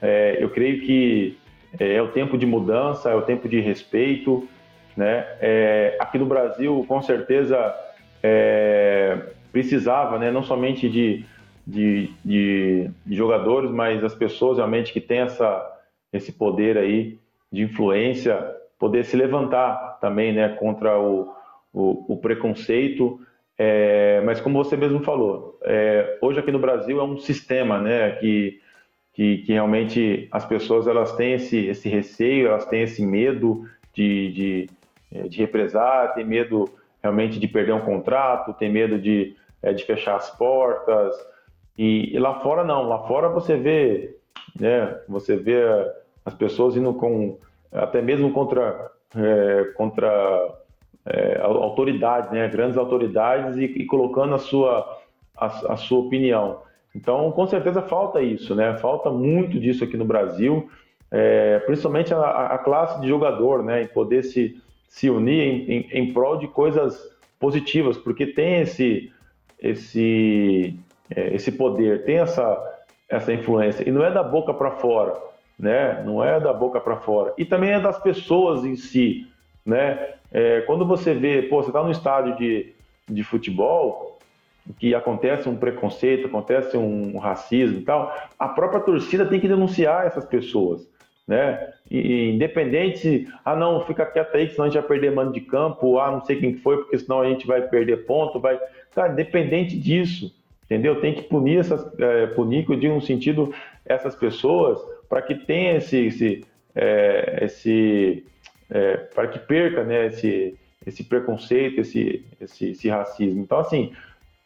[0.02, 1.38] É, eu creio que
[1.78, 4.48] é, é o tempo de mudança, é o tempo de respeito,
[4.96, 5.26] né?
[5.40, 7.76] É, aqui no Brasil, com certeza,
[8.24, 9.18] é,
[9.52, 10.32] precisava, né?
[10.32, 11.26] Não somente de,
[11.66, 15.80] de, de, jogadores, mas as pessoas realmente que têm essa,
[16.12, 17.18] esse poder aí
[17.52, 21.34] de influência, poder se levantar também né, contra o,
[21.74, 23.20] o, o preconceito.
[23.58, 28.12] É, mas como você mesmo falou, é, hoje aqui no Brasil é um sistema né,
[28.12, 28.60] que,
[29.20, 34.32] que, que, realmente as pessoas elas têm esse, esse receio, elas têm esse medo de,
[35.12, 36.70] de, de represar, tem medo
[37.04, 41.14] realmente de perder um contrato, tem medo de, é, de fechar as portas.
[41.78, 44.16] E, e, lá fora não, lá fora você vê,
[44.58, 45.66] né, você vê
[46.26, 47.38] as pessoas indo com
[47.74, 50.56] até mesmo contra é, contra
[51.06, 54.98] é, autoridades, né, grandes autoridades e, e colocando a sua
[55.36, 56.62] a, a, sua opinião.
[56.96, 58.78] Então, com certeza falta isso, né?
[58.78, 60.70] Falta muito disso aqui no Brasil,
[61.12, 65.90] é, principalmente a, a, classe de jogador, né, em poder se se unir em, em,
[65.92, 67.00] em prol de coisas
[67.40, 69.12] positivas, porque tem esse
[69.60, 70.76] esse
[71.16, 72.76] é, esse poder, tem essa
[73.08, 75.16] essa influência e não é da boca para fora,
[75.58, 76.04] né?
[76.04, 79.28] Não é da boca para fora e também é das pessoas em si,
[79.66, 80.16] né?
[80.32, 82.74] É, quando você vê, pô, você está no estádio de,
[83.08, 84.19] de futebol
[84.74, 90.06] que acontece um preconceito, acontece um racismo e tal, a própria torcida tem que denunciar
[90.06, 90.88] essas pessoas
[91.30, 91.74] né?
[91.92, 96.00] E, independente, ah não, fica quieto aí, senão a gente vai perder mano de campo,
[96.00, 98.60] ah, não sei quem foi, porque senão a gente vai perder ponto, vai.
[98.96, 100.34] Cara, independente disso,
[100.66, 101.00] entendeu?
[101.00, 103.54] Tem que punir essas, é, punir, digo no sentido,
[103.86, 108.26] essas pessoas, para que tenha esse, esse, é, esse
[108.72, 113.44] é, para que perca, né, esse, esse preconceito, esse, esse, esse racismo.
[113.44, 113.94] Então, assim,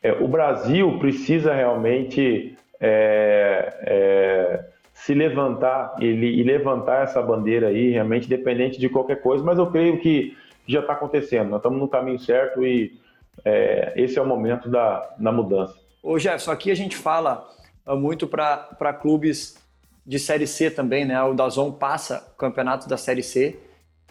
[0.03, 7.91] é, o Brasil precisa realmente é, é, se levantar ele, e levantar essa bandeira aí,
[7.91, 10.37] realmente dependente de qualquer coisa, mas eu creio que
[10.67, 12.99] já está acontecendo, nós estamos no caminho certo e
[13.43, 15.75] é, esse é o momento da, da mudança.
[16.01, 17.49] Ô Jefferson, aqui a gente fala
[17.85, 19.57] ah, muito para clubes
[20.05, 21.21] de Série C também, né?
[21.23, 23.57] O Dazon passa o campeonato da Série C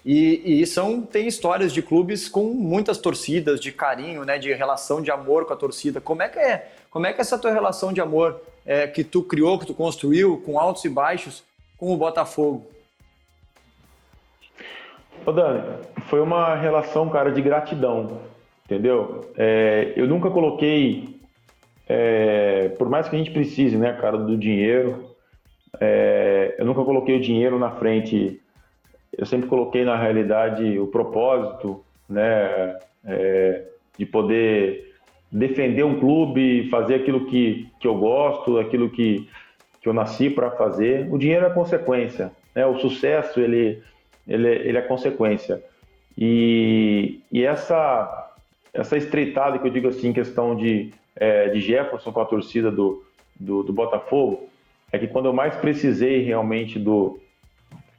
[0.04, 4.36] e, e, são, tem histórias de clubes com muitas torcidas, de carinho, né?
[4.36, 6.00] De relação de amor com a torcida.
[6.00, 6.72] Como é que é?
[6.90, 9.74] Como é que é essa tua relação de amor é, que tu criou, que tu
[9.74, 11.44] construiu, com altos e baixos,
[11.78, 12.66] com o Botafogo?
[15.24, 15.62] Ô Dani,
[16.08, 18.22] foi uma relação, cara, de gratidão,
[18.64, 19.32] entendeu?
[19.38, 21.20] É, eu nunca coloquei,
[21.88, 25.14] é, por mais que a gente precise, né, cara, do dinheiro,
[25.80, 28.41] é, eu nunca coloquei o dinheiro na frente.
[29.16, 33.64] Eu sempre coloquei na realidade o propósito, né, é,
[33.98, 34.94] de poder
[35.30, 39.28] defender um clube, fazer aquilo que, que eu gosto, aquilo que,
[39.80, 41.08] que eu nasci para fazer.
[41.12, 42.66] O dinheiro é consequência, né?
[42.66, 43.82] O sucesso ele,
[44.26, 45.62] ele, ele é consequência.
[46.16, 48.22] E, e essa
[48.72, 53.04] essa estreitada que eu digo assim, questão de, é, de Jefferson com a torcida do,
[53.38, 54.48] do, do, Botafogo,
[54.90, 57.20] é que quando eu mais precisei realmente do,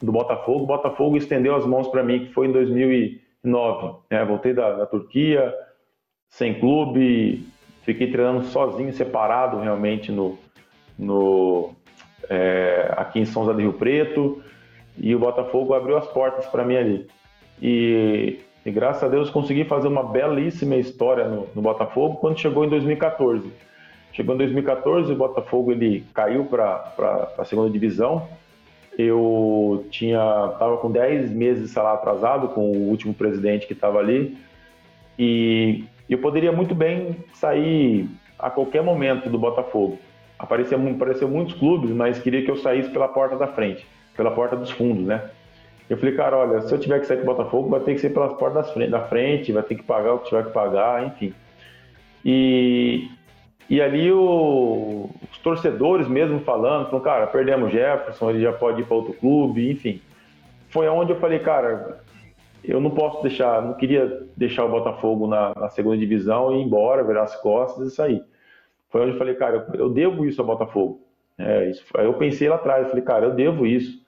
[0.03, 3.99] do Botafogo, o Botafogo estendeu as mãos para mim, que foi em 2009.
[4.11, 4.25] Né?
[4.25, 5.53] Voltei da, da Turquia,
[6.27, 7.47] sem clube,
[7.83, 10.37] fiquei treinando sozinho, separado realmente no,
[10.99, 11.73] no
[12.29, 14.43] é, aqui em São José do Rio Preto
[14.97, 17.07] e o Botafogo abriu as portas para mim ali.
[17.61, 22.65] E, e, graças a Deus consegui fazer uma belíssima história no, no, Botafogo quando chegou
[22.65, 23.49] em 2014.
[24.11, 26.93] Chegou em 2014, o Botafogo ele caiu para
[27.37, 28.27] a segunda divisão.
[28.97, 33.99] Eu tinha estava com 10 meses de salário atrasado com o último presidente que estava
[33.99, 34.37] ali
[35.17, 39.97] e eu poderia muito bem sair a qualquer momento do Botafogo.
[40.37, 43.85] Aparecia, apareceu muitos clubes, mas queria que eu saísse pela porta da frente,
[44.15, 45.29] pela porta dos fundos, né?
[45.89, 48.09] Eu falei, cara, olha, se eu tiver que sair do Botafogo, vai ter que ser
[48.11, 51.33] pelas portas da frente, vai ter que pagar o que tiver que pagar, enfim.
[52.25, 53.09] E,
[53.69, 58.85] e ali o, os torcedores mesmo falando, falando, cara, perdemos Jefferson, ele já pode ir
[58.85, 60.01] para outro clube, enfim.
[60.69, 62.01] Foi onde eu falei, cara,
[62.63, 66.63] eu não posso deixar, não queria deixar o Botafogo na, na, segunda divisão e ir
[66.63, 68.23] embora, virar as costas e sair.
[68.89, 71.01] Foi onde eu falei, cara, eu, eu devo isso ao Botafogo.
[71.37, 74.01] É, isso, aí eu pensei lá atrás, eu falei, cara, eu devo isso.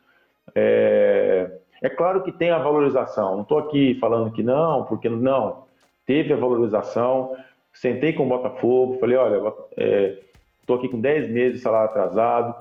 [0.53, 1.51] É,
[1.81, 5.65] é claro que tem a valorização, não estou aqui falando que não, porque não,
[6.05, 7.35] teve a valorização.
[7.75, 12.55] Sentei com o Botafogo, falei, olha, estou é, aqui com 10 meses de salário atrasado,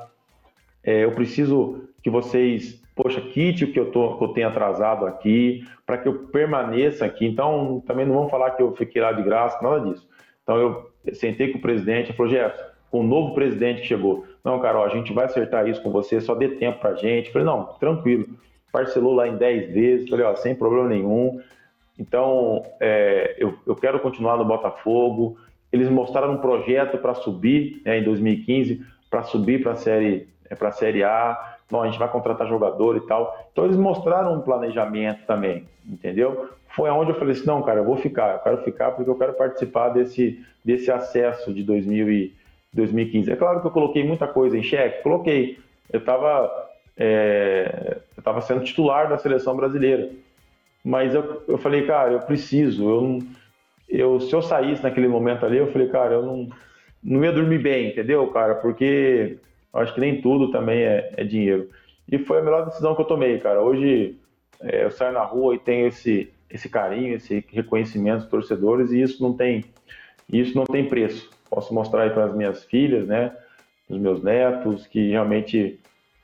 [0.82, 5.06] é, eu preciso que vocês poxa, kit o que eu, tô, que eu tenho atrasado
[5.06, 7.26] aqui, para que eu permaneça aqui.
[7.26, 10.08] Então, também não vamos falar que eu fiquei lá de graça, nada disso.
[10.42, 14.60] Então, eu sentei com o presidente falou, Jefferson, com o novo presidente que chegou, não,
[14.60, 17.32] Carol, a gente vai acertar isso com você, só dê tempo para a gente.
[17.32, 18.26] falei, não, tranquilo.
[18.70, 21.40] Parcelou lá em 10 vezes, falei, ó, sem problema nenhum.
[21.98, 25.36] Então, é, eu, eu quero continuar no Botafogo,
[25.72, 30.56] eles mostraram um projeto para subir né, em 2015, para subir para a série, é,
[30.58, 33.48] a série A, Não, a gente vai contratar jogador e tal.
[33.52, 36.50] Então eles mostraram um planejamento também, entendeu?
[36.68, 39.18] Foi aonde eu falei assim, não, cara, eu vou ficar, eu quero ficar porque eu
[39.18, 42.34] quero participar desse, desse acesso de 2000 e
[42.72, 43.30] 2015.
[43.30, 45.58] É claro que eu coloquei muita coisa em xeque, coloquei.
[45.92, 46.50] Eu estava
[46.96, 50.10] é, eu sendo titular da seleção brasileira,
[50.84, 53.18] mas eu, eu falei, cara, eu preciso, eu
[53.88, 56.48] eu, se eu saísse naquele momento ali, eu falei, cara, eu não,
[57.02, 58.56] não ia dormir bem, entendeu, cara?
[58.56, 59.38] Porque
[59.72, 61.70] eu acho que nem tudo também é, é dinheiro.
[62.10, 63.62] E foi a melhor decisão que eu tomei, cara.
[63.62, 64.16] Hoje
[64.60, 69.00] é, eu saio na rua e tenho esse, esse carinho, esse reconhecimento dos torcedores e
[69.00, 69.64] isso não tem,
[70.28, 71.30] isso não tem preço.
[71.48, 73.32] Posso mostrar aí para as minhas filhas, né,
[73.88, 75.78] os meus netos, que realmente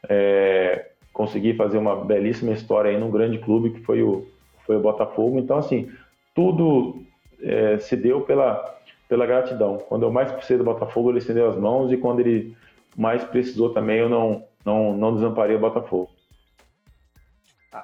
[0.09, 4.27] é, consegui fazer uma belíssima história aí num grande clube que foi o,
[4.71, 5.37] foi o Botafogo.
[5.37, 5.91] Então, assim,
[6.33, 7.03] tudo
[7.43, 9.79] é, se deu pela, pela gratidão.
[9.79, 12.57] Quando eu mais precisei do Botafogo, ele estendeu as mãos e quando ele
[12.97, 16.09] mais precisou também, eu não, não, não desamparei o Botafogo.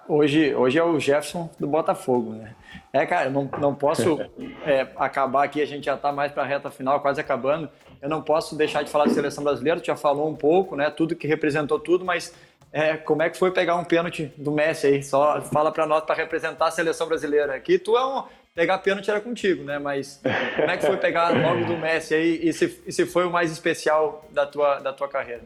[0.09, 2.55] Hoje, hoje é o Jefferson do Botafogo, né?
[2.93, 4.21] É, cara, eu não, não posso
[4.65, 7.69] é, acabar aqui, a gente já está mais para a reta final, quase acabando.
[8.01, 10.89] Eu não posso deixar de falar de seleção brasileira, tu já falou um pouco, né?
[10.89, 12.33] Tudo que representou tudo, mas
[12.77, 15.03] é, como é que foi pegar um pênalti do Messi aí?
[15.03, 17.55] Só fala para nós para representar a seleção brasileira.
[17.55, 18.23] Aqui tu é um,
[18.55, 19.79] pegar pênalti era contigo, né?
[19.79, 20.21] Mas
[20.57, 23.31] como é que foi pegar logo do Messi aí e se, e se foi o
[23.31, 25.41] mais especial da tua, da tua carreira?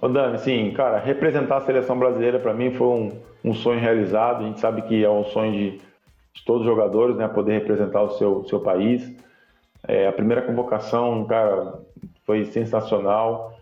[0.00, 4.42] Ô Dani, sim, cara, representar a seleção brasileira para mim foi um, um sonho realizado.
[4.42, 5.70] A gente sabe que é um sonho de,
[6.32, 7.28] de todos os jogadores, né?
[7.28, 9.14] Poder representar o seu, seu país.
[9.86, 11.74] É, a primeira convocação, cara,
[12.24, 13.53] foi sensacional.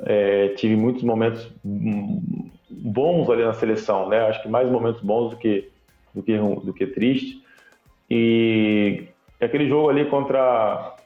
[0.00, 1.50] É, tive muitos momentos
[2.70, 4.20] bons ali na seleção, né?
[4.20, 5.68] Acho que mais momentos bons do que
[6.14, 7.42] do que do que triste.
[8.10, 9.04] E
[9.40, 10.96] aquele jogo ali contra,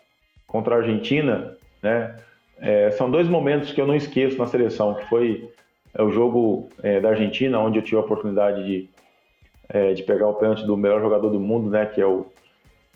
[0.47, 2.16] contra a Argentina, né?
[2.59, 5.51] É, são dois momentos que eu não esqueço na seleção, que foi
[5.95, 8.88] é, o jogo é, da Argentina, onde eu tive a oportunidade de,
[9.68, 11.86] é, de pegar o pênalti do melhor jogador do mundo, né?
[11.86, 12.26] Que é o,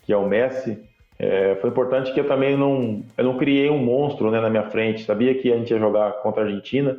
[0.03, 0.81] que é o Messi.
[1.19, 4.69] É, foi importante que eu também não, eu não criei um monstro né, na minha
[4.69, 5.03] frente.
[5.03, 6.95] Sabia que a gente ia jogar contra a Argentina,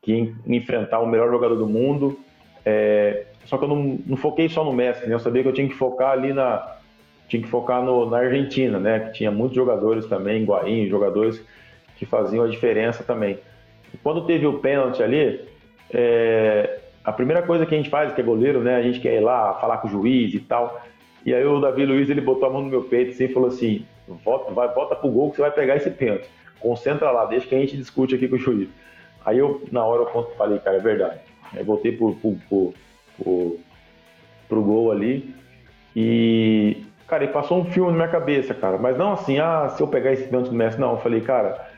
[0.00, 2.18] que ia enfrentar o melhor jogador do mundo.
[2.64, 5.14] É, só que eu não, não foquei só no Messi, né?
[5.14, 6.76] Eu sabia que eu tinha que focar ali na.
[7.28, 9.00] Tinha que focar no, na Argentina, né?
[9.00, 11.44] Que tinha muitos jogadores também, Guaim, jogadores
[11.96, 13.38] que faziam a diferença também.
[14.02, 15.40] Quando teve o pênalti ali,
[15.92, 18.76] é, a primeira coisa que a gente faz, que é goleiro, né?
[18.76, 20.80] A gente quer ir lá falar com o juiz e tal.
[21.26, 23.48] E aí o Davi Luiz ele botou a mão no meu peito assim, e falou
[23.48, 23.84] assim:
[24.24, 26.30] volta, vai, volta pro gol que você vai pegar esse pênalti.
[26.60, 28.68] Concentra lá, deixa que a gente discute aqui com o juiz.
[29.24, 31.18] Aí eu, na hora, eu falei, cara, é verdade.
[31.52, 32.74] Aí voltei pro, pro, pro,
[33.18, 33.58] pro,
[34.48, 35.34] pro gol ali.
[35.96, 38.78] E, cara, e passou um filme na minha cabeça, cara.
[38.78, 40.92] Mas não assim, ah, se eu pegar esse pênalti do Messi, não.
[40.92, 41.70] Eu falei, cara,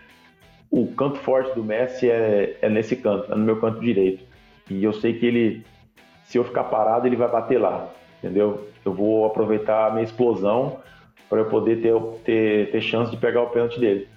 [0.70, 4.22] o canto forte do Messi é, é nesse canto, é no meu canto direito.
[4.68, 5.64] E eu sei que ele,
[6.24, 7.88] se eu ficar parado, ele vai bater lá,
[8.18, 8.68] entendeu?
[8.84, 10.80] Eu vou aproveitar a minha explosão
[11.28, 11.94] para eu poder ter,
[12.24, 14.08] ter, ter chance de pegar o pênalti dele.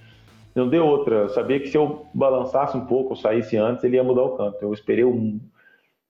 [0.55, 1.15] Não deu outra.
[1.15, 4.37] Eu sabia que se eu balançasse um pouco, ou saísse antes, ele ia mudar o
[4.37, 4.57] canto.
[4.61, 5.39] Eu esperei um,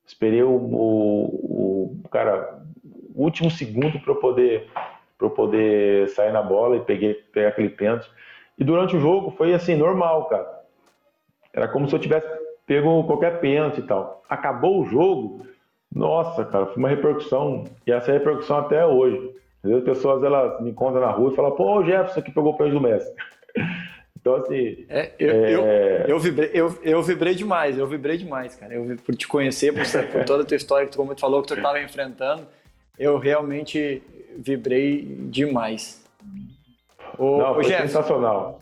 [0.06, 2.62] esperei o, o, o cara
[3.14, 4.68] o último segundo para eu poder
[5.18, 8.10] para eu poder sair na bola e peguei pegar aquele pênalti.
[8.58, 10.62] E durante o jogo foi assim normal, cara.
[11.54, 12.28] Era como se eu tivesse
[12.66, 14.24] pego qualquer pênalti e tal.
[14.28, 15.46] Acabou o jogo,
[15.94, 19.36] nossa, cara, foi uma repercussão e essa é a repercussão até hoje.
[19.64, 22.32] Às vezes as pessoas elas me encontram na rua e falam: "Pô, o Jefferson que
[22.32, 23.12] pegou o pênalti do Messi".
[24.22, 24.86] Então, assim.
[24.88, 25.56] É, eu, é...
[25.56, 25.62] eu,
[26.10, 28.76] eu, vibrei, eu, eu vibrei demais, eu vibrei demais, cara.
[28.76, 31.42] Eu, por te conhecer, por, por toda a tua história, que tu, como tu falou,
[31.42, 32.48] que tu estava enfrentando,
[33.00, 34.04] eu realmente
[34.38, 36.06] vibrei demais.
[37.18, 38.62] O, Não, foi Jefferson, sensacional.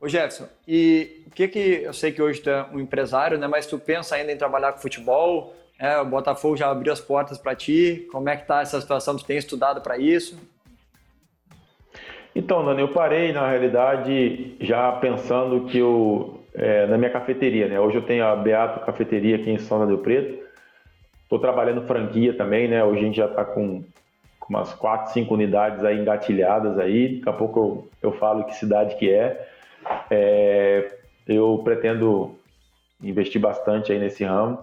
[0.00, 1.82] Ô Jefferson, e o que que.
[1.84, 3.46] Eu sei que hoje tu é um empresário, né?
[3.46, 5.54] Mas tu pensa ainda em trabalhar com futebol?
[5.80, 8.06] É, o Botafogo já abriu as portas para ti.
[8.12, 9.16] Como é que tá essa situação?
[9.16, 10.38] Tu tem estudado para isso?
[12.36, 17.80] Então, Nani, eu parei na realidade já pensando que eu é, na minha cafeteria, né?
[17.80, 20.44] Hoje eu tenho a Beato Cafeteria aqui em São Del Preto.
[21.22, 22.84] Estou trabalhando franquia também, né?
[22.84, 23.82] Hoje a gente já está com,
[24.38, 27.16] com, umas quatro, cinco unidades aí engatilhadas aí.
[27.16, 29.48] Daqui a pouco eu, eu falo que cidade que é.
[30.10, 30.92] é.
[31.26, 32.36] Eu pretendo
[33.02, 34.58] investir bastante aí nesse ramo.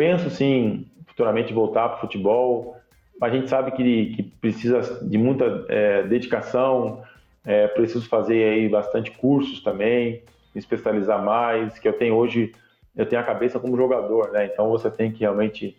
[0.00, 2.80] Penso sim futuramente voltar para o futebol
[3.20, 7.02] a gente sabe que, que precisa de muita é, dedicação,
[7.44, 10.22] é, preciso fazer aí bastante cursos também,
[10.54, 12.52] me especializar mais, que eu tenho hoje,
[12.96, 14.46] eu tenho a cabeça como jogador, né?
[14.46, 15.76] Então você tem que realmente,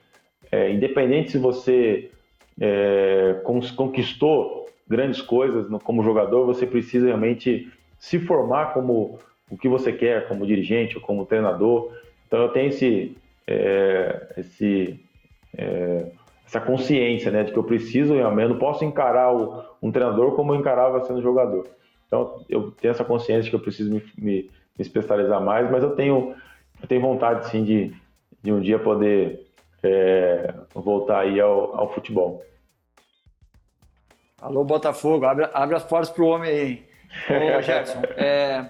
[0.51, 2.11] é, independente se você
[2.59, 3.41] é,
[3.75, 9.17] conquistou grandes coisas como jogador, você precisa realmente se formar como
[9.49, 11.91] o que você quer, como dirigente ou como treinador.
[12.27, 13.17] Então eu tenho esse,
[13.47, 15.03] é, esse
[15.57, 16.11] é,
[16.45, 20.35] essa consciência, né, de que eu preciso realmente, eu não posso encarar o, um treinador
[20.35, 21.65] como eu encarava sendo jogador.
[22.07, 25.81] Então eu tenho essa consciência de que eu preciso me, me, me especializar mais, mas
[25.81, 26.35] eu tenho,
[26.81, 27.93] eu tenho vontade sim de,
[28.43, 29.47] de um dia poder
[29.81, 32.43] é, voltar aí ao, ao futebol.
[34.41, 36.85] Alô, Botafogo, abre, abre as portas para o homem aí.
[37.29, 37.33] Ô,
[38.19, 38.69] é,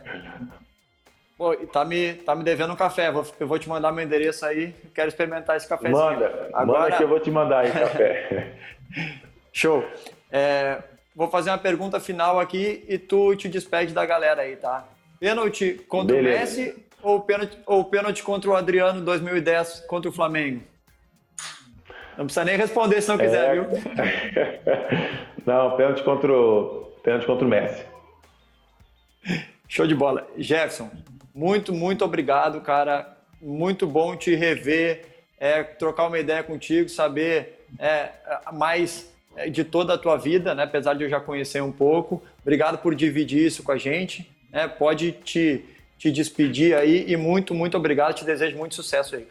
[1.42, 3.12] Pô, tá me, tá me devendo um café.
[3.12, 4.76] Vou, eu vou te mandar meu endereço aí.
[4.94, 5.98] Quero experimentar esse cafezinho.
[5.98, 6.82] Manda, Agora...
[6.82, 8.58] manda que eu vou te mandar aí café.
[9.52, 9.84] Show.
[10.32, 10.84] É,
[11.16, 14.86] vou fazer uma pergunta final aqui e tu te despede da galera aí, tá?
[15.20, 16.38] Pênalti contra Beleza.
[16.38, 20.62] o Messi ou pênalti, ou pênalti contra o Adriano 2010 contra o Flamengo?
[22.20, 23.54] Não precisa nem responder se não quiser, é...
[23.54, 23.66] viu?
[25.44, 27.84] não, pênalti contra o, pênalti contra o Messi.
[29.68, 30.28] Show de bola.
[30.38, 30.92] Jefferson,
[31.34, 33.18] muito, muito obrigado, cara.
[33.42, 35.06] Muito bom te rever,
[35.40, 38.10] é, trocar uma ideia contigo, saber é,
[38.54, 40.64] mais é, de toda a tua vida, né?
[40.64, 42.22] apesar de eu já conhecer um pouco.
[42.42, 44.30] Obrigado por dividir isso com a gente.
[44.52, 44.68] Né?
[44.68, 45.66] Pode te,
[45.98, 48.14] te despedir aí e muito, muito obrigado.
[48.14, 49.28] Te desejo muito sucesso aí.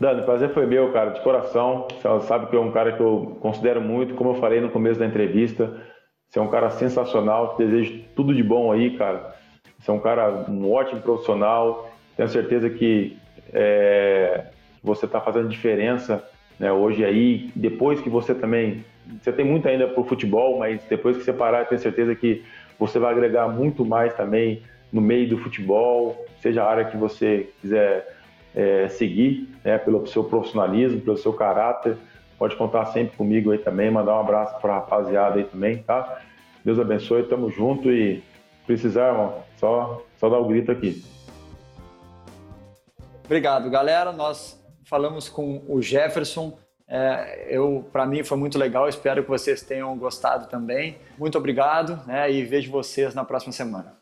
[0.00, 1.88] Dani, o prazer foi meu, cara, de coração.
[1.90, 5.00] Você sabe que é um cara que eu considero muito, como eu falei no começo
[5.00, 5.84] da entrevista.
[6.28, 7.56] Você é um cara sensacional.
[7.56, 9.34] Te desejo tudo de bom aí, cara.
[9.78, 11.90] Você é um cara, um ótimo profissional.
[12.16, 13.16] Tenho certeza que
[13.52, 14.46] é,
[14.82, 16.24] você está fazendo diferença
[16.58, 17.50] né, hoje aí.
[17.54, 18.84] Depois que você também.
[19.22, 22.44] Você tem muito ainda para o futebol, mas depois que você parar, tenho certeza que
[22.78, 24.62] você vai agregar muito mais também
[24.92, 28.16] no meio do futebol, seja a área que você quiser
[28.54, 31.96] é, seguir, né, pelo seu profissionalismo, pelo seu caráter.
[32.38, 36.20] Pode contar sempre comigo aí também, mandar um abraço para a rapaziada aí também, tá?
[36.64, 38.22] Deus abençoe, tamo junto e
[38.68, 41.02] precisar, irmão, só, só dar o grito aqui.
[43.24, 44.12] Obrigado, galera.
[44.12, 46.56] Nós falamos com o Jefferson.
[46.86, 48.86] É, eu, para mim, foi muito legal.
[48.88, 50.98] Espero que vocês tenham gostado também.
[51.18, 52.30] Muito obrigado, né?
[52.30, 53.97] E vejo vocês na próxima semana.